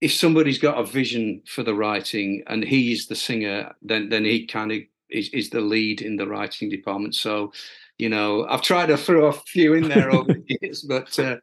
[0.00, 4.46] if somebody's got a vision for the writing and he's the singer, then then he
[4.46, 7.14] kind of is, is the lead in the writing department.
[7.14, 7.52] So,
[7.98, 11.36] you know, I've tried to throw a few in there over the years, but uh,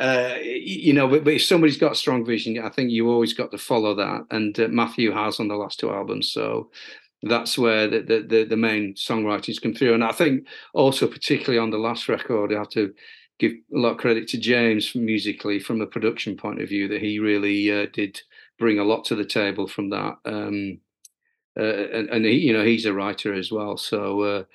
[0.00, 3.50] uh, you know, but, but, if somebody's got strong vision, I think you always got
[3.50, 4.24] to follow that.
[4.30, 6.70] And uh, Matthew has on the last two albums, so
[7.22, 9.92] that's where the, the, the the main songwritings come through.
[9.92, 12.94] And I think also particularly on the last record, I have to
[13.38, 17.02] give a lot of credit to James musically from a production point of view that
[17.02, 18.20] he really uh, did
[18.58, 20.16] bring a lot to the table from that.
[20.24, 20.78] Um,
[21.58, 24.46] uh, and, and he, you know, he's a writer as well, so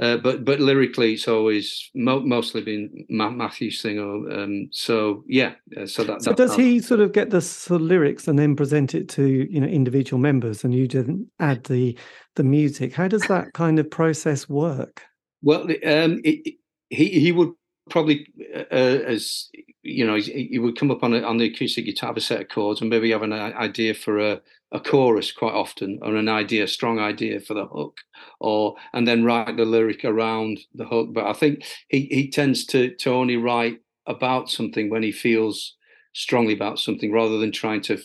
[0.00, 4.30] uh, but but lyrically, it's always mo- mostly been Ma- Matthew Singer.
[4.30, 6.22] Um, so yeah, uh, so that.
[6.22, 9.08] So that, does he sort of get the sort of lyrics and then present it
[9.10, 11.98] to you know individual members, and you just add the
[12.36, 12.94] the music?
[12.94, 15.02] How does that kind of process work?
[15.42, 16.54] Well, um, it,
[16.90, 17.50] he he would
[17.90, 19.48] probably uh, uh as
[19.88, 22.40] you know he, would come up on a, on the acoustic guitar have a set
[22.40, 24.40] of chords and maybe have an idea for a
[24.72, 28.00] a chorus quite often or an idea, a strong idea for the hook,
[28.40, 31.08] or and then write the lyric around the hook.
[31.12, 35.76] But I think he he tends to to only write about something when he feels
[36.14, 37.98] strongly about something rather than trying to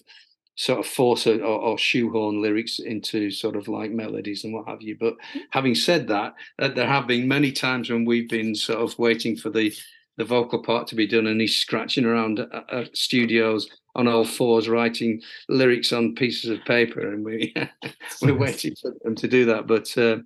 [0.56, 4.68] sort of force a, or, or, shoehorn lyrics into sort of like melodies and what
[4.68, 4.96] have you.
[5.00, 5.16] But
[5.50, 9.36] having said that, uh, there have been many times when we've been sort of waiting
[9.36, 9.74] for the
[10.18, 14.26] the vocal part to be done, and he's scratching around at, at studios on all
[14.26, 17.54] fours writing lyrics on pieces of paper, and we
[18.22, 19.68] we're waiting for them to do that.
[19.68, 20.18] But uh,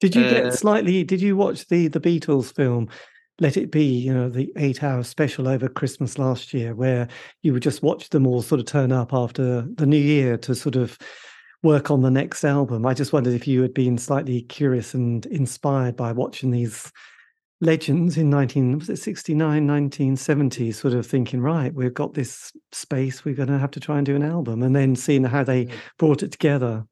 [0.00, 1.04] did you get uh, slightly?
[1.04, 2.88] Did you watch the the Beatles film?
[3.40, 7.06] Let It Be, you know, the eight hour special over Christmas last year, where
[7.42, 10.56] you would just watch them all sort of turn up after the new year to
[10.56, 10.98] sort of
[11.62, 12.84] work on the next album.
[12.84, 16.92] I just wondered if you had been slightly curious and inspired by watching these
[17.60, 23.24] legends in 19 was it 69 1970 sort of thinking right we've got this space
[23.24, 25.66] we're going to have to try and do an album and then seeing how they
[25.98, 26.84] brought it together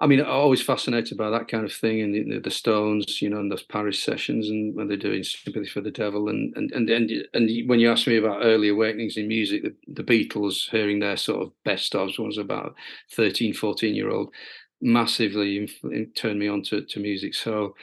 [0.00, 3.30] I mean, I'm always fascinated by that kind of thing, and the, the, Stones, you
[3.30, 6.72] know, and those Paris sessions, and when they're doing "Sympathy for the Devil," and and
[6.72, 10.68] and and, and when you asked me about early awakenings in music, the, the Beatles,
[10.70, 12.74] hearing their sort of best ofs, was about
[13.12, 14.32] 13, 14 year old,
[14.80, 15.68] massively
[16.16, 17.34] turned me on to, to music.
[17.34, 17.76] So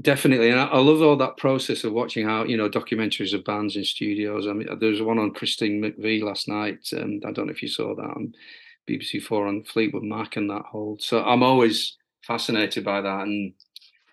[0.00, 3.44] definitely, and I, I, love all that process of watching how you know documentaries of
[3.44, 4.46] bands in studios.
[4.46, 7.62] I mean, there was one on Christine McVie last night, and I don't know if
[7.62, 8.02] you saw that.
[8.02, 8.34] On,
[8.88, 10.96] BBC Four on Fleetwood Mac and that whole.
[11.00, 11.96] So I'm always
[12.26, 13.52] fascinated by that, and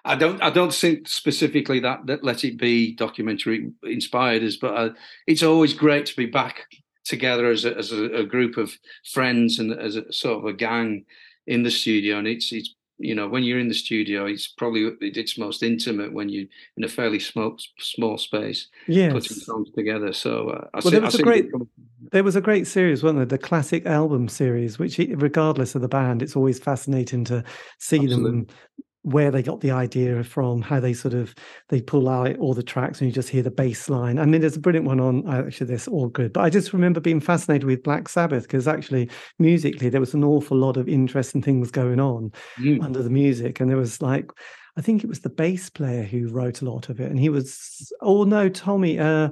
[0.05, 4.75] I don't I don't think specifically that that Let It Be documentary inspired us, but
[4.75, 4.89] uh,
[5.25, 6.65] it's always great to be back
[7.05, 8.69] together as a, as a, a, group of
[9.13, 11.05] friends and as a sort of a gang
[11.45, 14.91] in the studio, and it's it's you know when you're in the studio it's probably
[15.01, 19.11] it's most intimate when you're in a fairly small small space yes.
[19.11, 21.49] putting songs together so uh, I well, see, there was I a great
[22.11, 25.87] there was a great series wasn't there the classic album series which regardless of the
[25.87, 27.43] band it's always fascinating to
[27.77, 28.31] see Absolutely.
[28.31, 28.47] them
[29.07, 31.33] where they got the idea from, how they sort of
[31.69, 34.19] they pull out all the tracks and you just hear the bass line.
[34.19, 36.99] I mean, there's a brilliant one on actually this all good, but I just remember
[36.99, 41.41] being fascinated with Black Sabbath because actually musically there was an awful lot of interesting
[41.41, 42.83] things going on mm.
[42.83, 44.29] under the music, and there was like.
[44.75, 47.29] I think it was the bass player who wrote a lot of it, and he
[47.29, 47.91] was.
[47.99, 49.29] Oh no, Tommy, uh,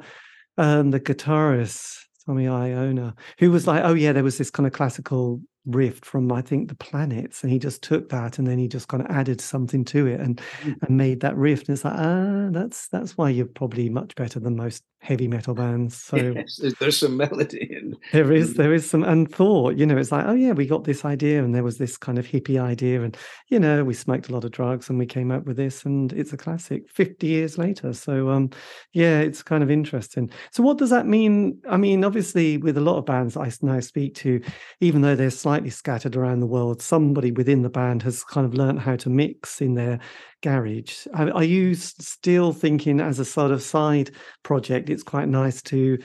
[0.57, 4.73] um, the guitarist, Tommy Iommi, who was like, oh yeah, there was this kind of
[4.73, 8.67] classical riff from I think the planets, and he just took that and then he
[8.67, 10.75] just kind of added something to it and mm.
[10.81, 11.67] and made that rift.
[11.67, 15.53] And it's like ah, that's that's why you're probably much better than most heavy metal
[15.53, 15.95] bands.
[15.95, 19.75] So yes, there's some melody in there is there is some and thought.
[19.75, 22.17] You know, it's like oh yeah, we got this idea and there was this kind
[22.17, 23.17] of hippie idea, and
[23.49, 26.13] you know we smoked a lot of drugs and we came up with this, and
[26.13, 26.89] it's a classic.
[26.89, 28.49] Fifty years later, so um,
[28.93, 30.29] yeah, it's kind of interesting.
[30.51, 31.59] So what does that mean?
[31.69, 34.41] I mean, obviously with a lot of bands I now speak to,
[34.79, 38.45] even though they're slightly slightly scattered around the world, somebody within the band has kind
[38.45, 39.99] of learned how to mix in their
[40.45, 41.07] garage.
[41.15, 44.11] Are you still thinking as a sort of side
[44.43, 44.91] project?
[44.91, 45.97] It's quite nice to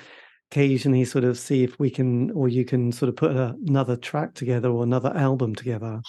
[0.50, 3.96] occasionally sort of see if we can, or you can sort of put a, another
[3.96, 6.00] track together or another album together.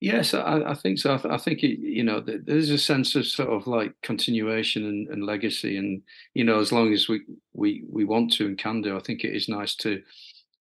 [0.00, 1.14] Yes, I, I, think so.
[1.14, 4.84] I, th- I think it, you know there's a sense of sort of like continuation
[4.84, 6.02] and, and, legacy, and
[6.34, 7.22] you know as long as we
[7.54, 10.00] we we want to and can do, I think it is nice to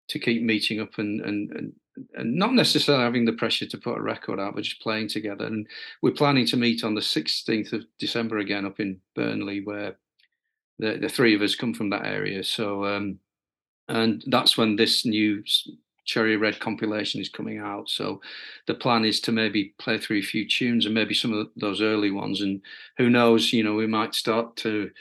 [0.09, 1.73] to keep meeting up and and, and
[2.17, 5.45] not necessarily having the pressure to put a record out, but just playing together.
[5.45, 5.67] And
[6.01, 9.97] we're planning to meet on the 16th of December again up in Burnley, where
[10.79, 12.43] the, the three of us come from that area.
[12.43, 13.19] So, um,
[13.87, 15.43] and that's when this new
[16.05, 17.89] Cherry Red compilation is coming out.
[17.89, 18.21] So
[18.67, 21.81] the plan is to maybe play through a few tunes and maybe some of those
[21.81, 22.41] early ones.
[22.41, 22.61] And
[22.97, 24.91] who knows, you know, we might start to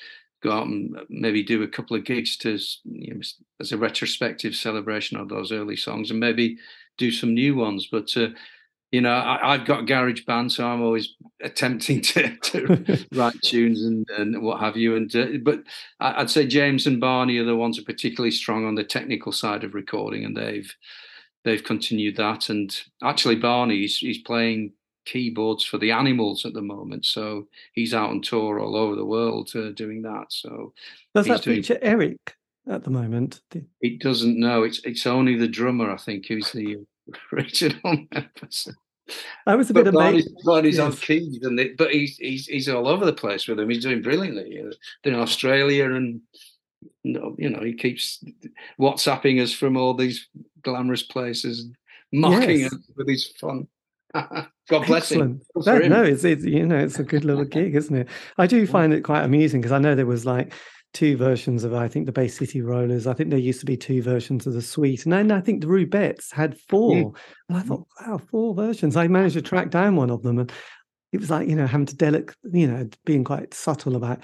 [0.43, 3.21] go out and maybe do a couple of gigs to you know,
[3.61, 6.59] as a retrospective celebration of those early songs and maybe
[6.99, 8.29] do some new ones but uh,
[8.91, 13.41] you know I, have got a garage band so i'm always attempting to, to write
[13.43, 15.63] tunes and, and what have you and uh, but
[16.01, 19.33] i'd say james and barney are the ones who are particularly strong on the technical
[19.33, 20.75] side of recording and they've
[21.45, 24.73] they've continued that and actually barney he's, he's playing
[25.05, 27.05] keyboards for the animals at the moment.
[27.05, 30.27] So he's out on tour all over the world uh, doing that.
[30.29, 30.73] So
[31.15, 31.57] does that doing...
[31.59, 32.37] feature Eric
[32.69, 33.41] at the moment?
[33.81, 34.63] It doesn't know.
[34.63, 38.39] It's it's only the drummer, I think, who's the uh, original member.
[39.47, 40.31] I was a bit amazed.
[40.45, 40.85] Barney's yes.
[40.85, 43.69] on keys, and they, but he's he's he's all over the place with them.
[43.69, 44.61] He's doing brilliantly.
[44.61, 46.21] Uh, they're in Australia, and
[47.03, 48.23] you know he keeps
[48.81, 50.29] WhatsApping us from all these
[50.63, 51.67] glamorous places,
[52.13, 52.73] mocking yes.
[52.73, 53.67] us with his fun.
[54.15, 55.43] God bless Excellent.
[55.55, 55.63] him.
[55.65, 58.09] That, no, it's, it's you know it's a good little gig, isn't it?
[58.39, 60.53] I do find it quite amusing because I know there was like
[60.93, 63.07] two versions of I think the Bay City Rollers.
[63.07, 65.61] I think there used to be two versions of the Sweet, and then I think
[65.61, 66.95] the Rubettes had four.
[66.95, 67.17] Mm.
[67.49, 68.97] And I thought, wow, four versions.
[68.97, 70.53] I managed to track down one of them, and
[71.13, 74.21] it was like you know having to delic, you know, being quite subtle about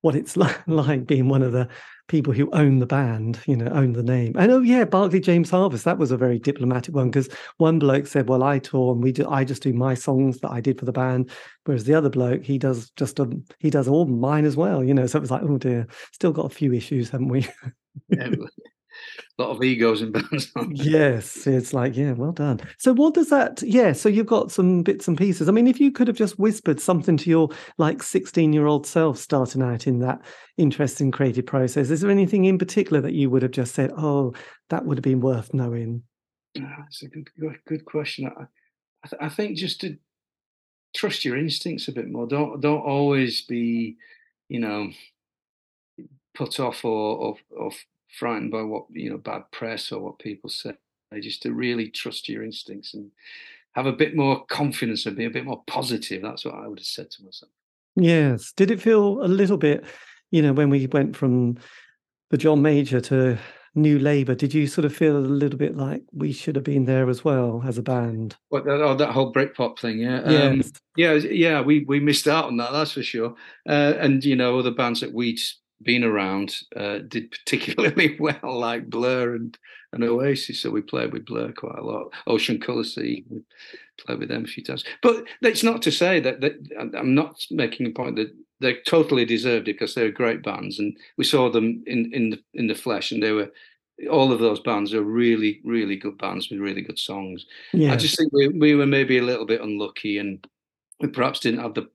[0.00, 0.36] what it's
[0.66, 1.68] like, being one of the
[2.08, 4.32] people who own the band, you know, own the name.
[4.38, 7.28] And oh yeah, Barclay James Harvest, that was a very diplomatic one because
[7.58, 10.50] one bloke said, "Well, I tour and we do, I just do my songs that
[10.50, 11.30] I did for the band,"
[11.64, 13.28] whereas the other bloke he does just a,
[13.58, 15.06] he does all mine as well, you know.
[15.06, 17.46] So it was like, oh dear, still got a few issues, haven't we?
[19.38, 20.50] A lot of egos in bands.
[20.70, 22.60] yes, it's like, yeah, well done.
[22.78, 23.62] So what does that?
[23.62, 25.48] Yeah, so you've got some bits and pieces.
[25.48, 29.62] I mean, if you could have just whispered something to your like sixteen-year-old self starting
[29.62, 30.20] out in that
[30.56, 34.32] interesting creative process, is there anything in particular that you would have just said, "Oh,
[34.70, 36.02] that would have been worth knowing"?
[36.58, 38.26] Ah, that's a good, good, good question.
[38.26, 38.44] I,
[39.04, 39.98] I, th- I think just to
[40.94, 42.26] trust your instincts a bit more.
[42.26, 43.98] Don't don't always be,
[44.48, 44.90] you know,
[46.34, 47.70] put off or or, or
[48.08, 50.74] frightened by what you know bad press or what people say
[51.20, 53.10] just to really trust your instincts and
[53.74, 56.22] have a bit more confidence and be a bit more positive.
[56.22, 57.50] That's what I would have said to myself.
[57.94, 58.52] Yes.
[58.52, 59.84] Did it feel a little bit,
[60.30, 61.58] you know, when we went from
[62.30, 63.38] the John Major to
[63.74, 66.86] New Labour, did you sort of feel a little bit like we should have been
[66.86, 68.34] there as well as a band?
[68.48, 70.62] What that, oh, that whole Britpop thing, yeah, um,
[70.96, 71.60] yeah, yeah.
[71.60, 73.34] We we missed out on that, that's for sure.
[73.68, 75.40] Uh, and you know, other bands that we'd
[75.82, 79.56] been around uh, did particularly well, like Blur and,
[79.92, 80.60] and Oasis.
[80.60, 82.12] So we played with Blur quite a lot.
[82.26, 83.40] Ocean Colour Scene, we
[83.98, 84.84] played with them a few times.
[85.02, 86.54] But that's not to say that, that
[86.96, 90.96] I'm not making a point that they totally deserved it because they're great bands, and
[91.18, 93.50] we saw them in in the in the flesh, and they were
[94.10, 97.44] all of those bands are really really good bands with really good songs.
[97.72, 97.92] Yeah.
[97.92, 100.46] I just think we we were maybe a little bit unlucky and
[101.00, 101.88] we perhaps didn't have the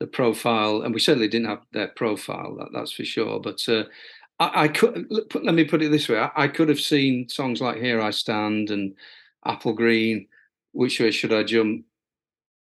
[0.00, 2.56] the profile, and we certainly didn't have their profile.
[2.56, 3.40] That, that's for sure.
[3.40, 3.84] But uh,
[4.38, 7.60] I, I, could let me put it this way: I, I, could have seen songs
[7.60, 8.94] like "Here I Stand" and
[9.44, 10.26] "Apple Green,"
[10.72, 11.84] "Which Way Should I Jump,"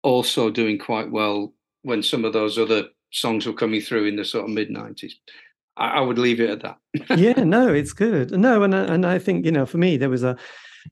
[0.03, 4.25] also doing quite well when some of those other songs were coming through in the
[4.25, 5.13] sort of mid '90s.
[5.75, 7.19] I, I would leave it at that.
[7.19, 8.31] yeah, no, it's good.
[8.31, 10.37] No, and and I think you know, for me, there was a.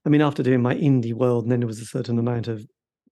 [0.05, 2.65] I mean, after doing my indie world, and then there was a certain amount of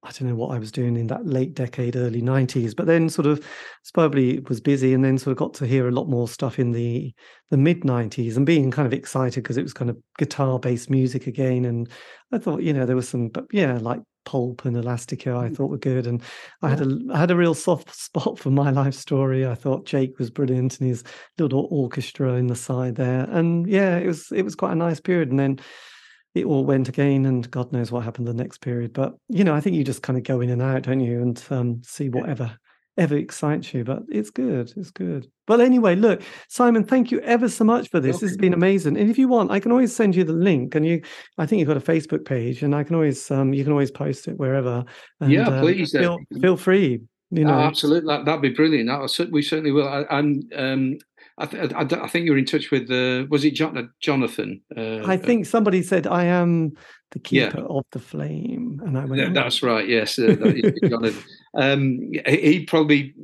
[0.04, 3.10] I don't know what I was doing in that late decade, early 90s, but then
[3.10, 3.46] sort of
[3.94, 6.72] probably was busy and then sort of got to hear a lot more stuff in
[6.72, 7.14] the
[7.50, 10.90] the mid 90s and being kind of excited because it was kind of guitar based
[10.90, 11.66] music again.
[11.66, 11.90] And
[12.32, 15.56] I thought, you know, there was some, but yeah, like Pulp and Elastica I mm.
[15.56, 16.08] thought were good.
[16.08, 16.22] And
[16.62, 19.46] I had a I had a real soft spot for my life story.
[19.46, 21.04] I thought Jake was brilliant and his
[21.38, 23.28] little orchestra in the side there.
[23.30, 25.30] And yeah, it was it was quite a nice period.
[25.30, 25.60] And then
[26.36, 28.94] it all went again, and God knows what happened the next period.
[28.94, 31.22] But you know, I think you just kind of go in and out, don't you,
[31.22, 32.58] and um, see whatever
[33.00, 33.84] ever excites you.
[33.84, 35.28] But it's good, it's good.
[35.48, 38.18] Well, anyway, look, Simon, thank you ever so much for this.
[38.18, 38.26] Okay.
[38.26, 38.98] This has been amazing.
[38.98, 40.76] And if you want, I can always send you the link.
[40.76, 41.02] And you,
[41.38, 43.90] I think you've got a Facebook page, and I can always, um, you can always
[43.90, 44.84] post it wherever.
[45.22, 45.96] And, yeah, uh, please.
[45.96, 47.02] Uh, feel, feel free.
[47.32, 48.90] You know, oh, absolutely, that, would be brilliant.
[48.90, 49.88] That, we certainly will.
[49.88, 50.98] I, am um,
[51.40, 54.62] I, th- I, I, think you're in touch with uh, was it John- Jonathan?
[54.76, 56.74] Uh, I think somebody said I am
[57.12, 57.66] the keeper yeah.
[57.66, 59.22] of the flame, and I went.
[59.22, 59.88] Yeah, that's right.
[59.88, 60.36] Yes, uh,
[60.84, 61.24] Jonathan.
[61.56, 63.16] Um, he probably.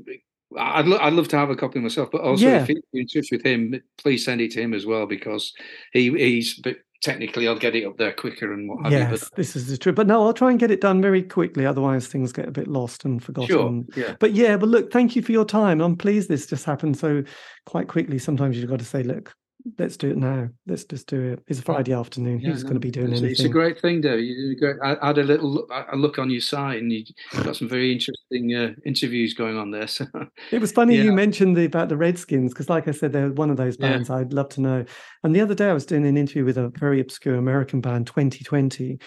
[0.57, 2.63] I'd, lo- I'd love to have a copy myself, but also yeah.
[2.63, 5.53] if you're in touch with him, please send it to him as well because
[5.91, 6.61] he he's
[7.01, 9.11] technically I'll get it up there quicker and what have yes, you.
[9.13, 9.95] Yes, this is the truth.
[9.95, 11.65] But no, I'll try and get it done very quickly.
[11.65, 13.87] Otherwise, things get a bit lost and forgotten.
[13.93, 14.03] Sure.
[14.03, 14.15] Yeah.
[14.19, 15.81] But yeah, but look, thank you for your time.
[15.81, 17.23] I'm pleased this just happened so
[17.65, 18.17] quite quickly.
[18.17, 19.33] Sometimes you've got to say, look,
[19.79, 20.49] let's do it now.
[20.67, 21.43] Let's just do it.
[21.47, 22.39] It's a Friday afternoon.
[22.39, 23.31] Yeah, Who's no, going to be doing it's, anything?
[23.31, 24.15] It's a great thing, though.
[24.15, 24.77] You great.
[24.83, 27.03] I, I had a little look, a look on your site, and you
[27.43, 29.87] got some very interesting uh, interviews going on there.
[29.87, 30.05] So
[30.51, 31.03] it was funny yeah.
[31.03, 34.09] you mentioned the, about the Redskins because, like I said, they're one of those bands
[34.09, 34.17] yeah.
[34.17, 34.85] I'd love to know.
[35.23, 38.07] And the other day, I was doing an interview with a very obscure American band,
[38.07, 38.99] 2020,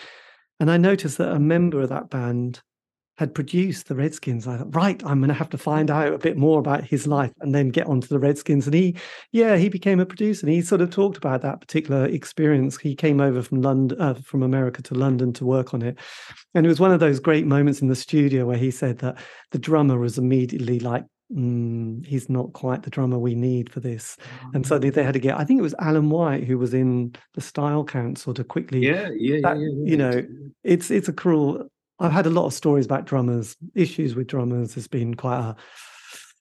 [0.60, 2.62] and I noticed that a member of that band
[3.18, 4.46] had produced the Redskins.
[4.46, 7.04] I thought, right, I'm going to have to find out a bit more about his
[7.04, 8.66] life and then get onto the Redskins.
[8.66, 8.94] And he,
[9.32, 10.46] yeah, he became a producer.
[10.46, 12.78] And he sort of talked about that particular experience.
[12.78, 15.98] He came over from London, uh, from America to London to work on it.
[16.54, 19.18] And it was one of those great moments in the studio where he said that
[19.50, 24.16] the drummer was immediately like, mm, he's not quite the drummer we need for this.
[24.54, 26.72] And so they, they, had to get, I think it was Alan White who was
[26.72, 30.26] in the Style Council to quickly, yeah, yeah, that, yeah, yeah, yeah, You know,
[30.62, 31.68] it's it's a cruel
[31.98, 33.56] I've had a lot of stories about drummers.
[33.74, 35.56] Issues with drummers has been quite a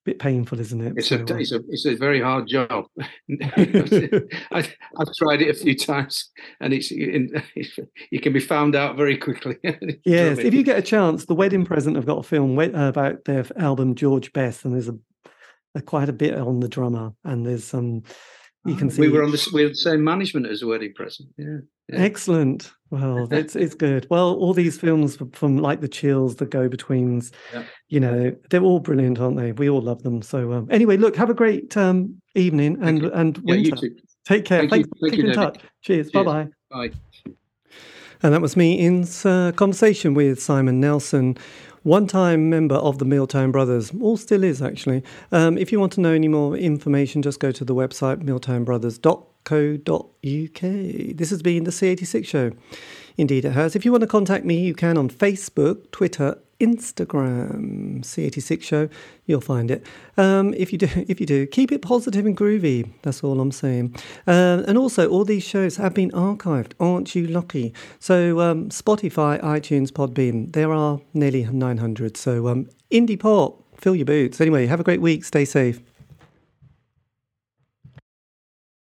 [0.08, 0.94] bit painful, isn't it?
[0.96, 2.86] It's, so, a, uh it's a it's a very hard job.
[3.42, 4.64] I,
[4.98, 6.32] have tried it a few times,
[6.62, 7.78] and it's, it's,
[8.12, 9.58] you can be found out very quickly.
[10.06, 13.46] yes, if you get a chance, the wedding present have got a film about their
[13.58, 14.98] album George Best, and there's a,
[15.76, 18.04] a quite a bit on the drummer, and there's some.
[18.66, 20.94] You can see we were on the we had the same management as the wedding
[20.94, 21.30] present.
[21.38, 21.60] Yeah.
[21.90, 22.00] yeah.
[22.00, 22.72] Excellent.
[22.90, 24.08] Well, it's it's good.
[24.10, 27.64] Well, all these films from like the Chills, the Go Betweens, yeah.
[27.90, 29.52] you know, they're all brilliant, aren't they?
[29.52, 30.22] We all love them.
[30.22, 33.76] So um, anyway, look, have a great um, evening and and winter.
[33.82, 33.90] Yeah,
[34.26, 34.60] Take care.
[34.60, 35.00] Thank Thanks you.
[35.00, 35.60] for keeping in touch.
[35.82, 36.12] Cheers.
[36.12, 36.26] Cheers.
[36.26, 36.48] Bye-bye.
[36.70, 36.92] Bye.
[38.22, 41.38] And that was me in uh, conversation with Simon Nelson,
[41.84, 45.02] one time member of the Milltown Brothers, all still is actually.
[45.32, 49.24] Um, if you want to know any more information, just go to the website milltownbrothers.com
[49.48, 50.62] co.uk.
[50.62, 52.52] This has been the C86 show.
[53.16, 53.78] Indeed, it has.
[53.78, 58.90] If you want to contact me, you can on Facebook, Twitter, Instagram, C86 show.
[59.26, 59.86] You'll find it.
[60.18, 62.92] Um, if you do, if you do, keep it positive and groovy.
[63.04, 63.96] That's all I'm saying.
[64.28, 66.74] Uh, and also, all these shows have been archived.
[66.82, 67.74] Aren't you lucky?
[68.00, 70.52] So, um, Spotify, iTunes, Podbean.
[70.52, 72.18] There are nearly 900.
[72.18, 74.42] So, um, indie pop, fill your boots.
[74.42, 75.24] Anyway, have a great week.
[75.24, 75.80] Stay safe.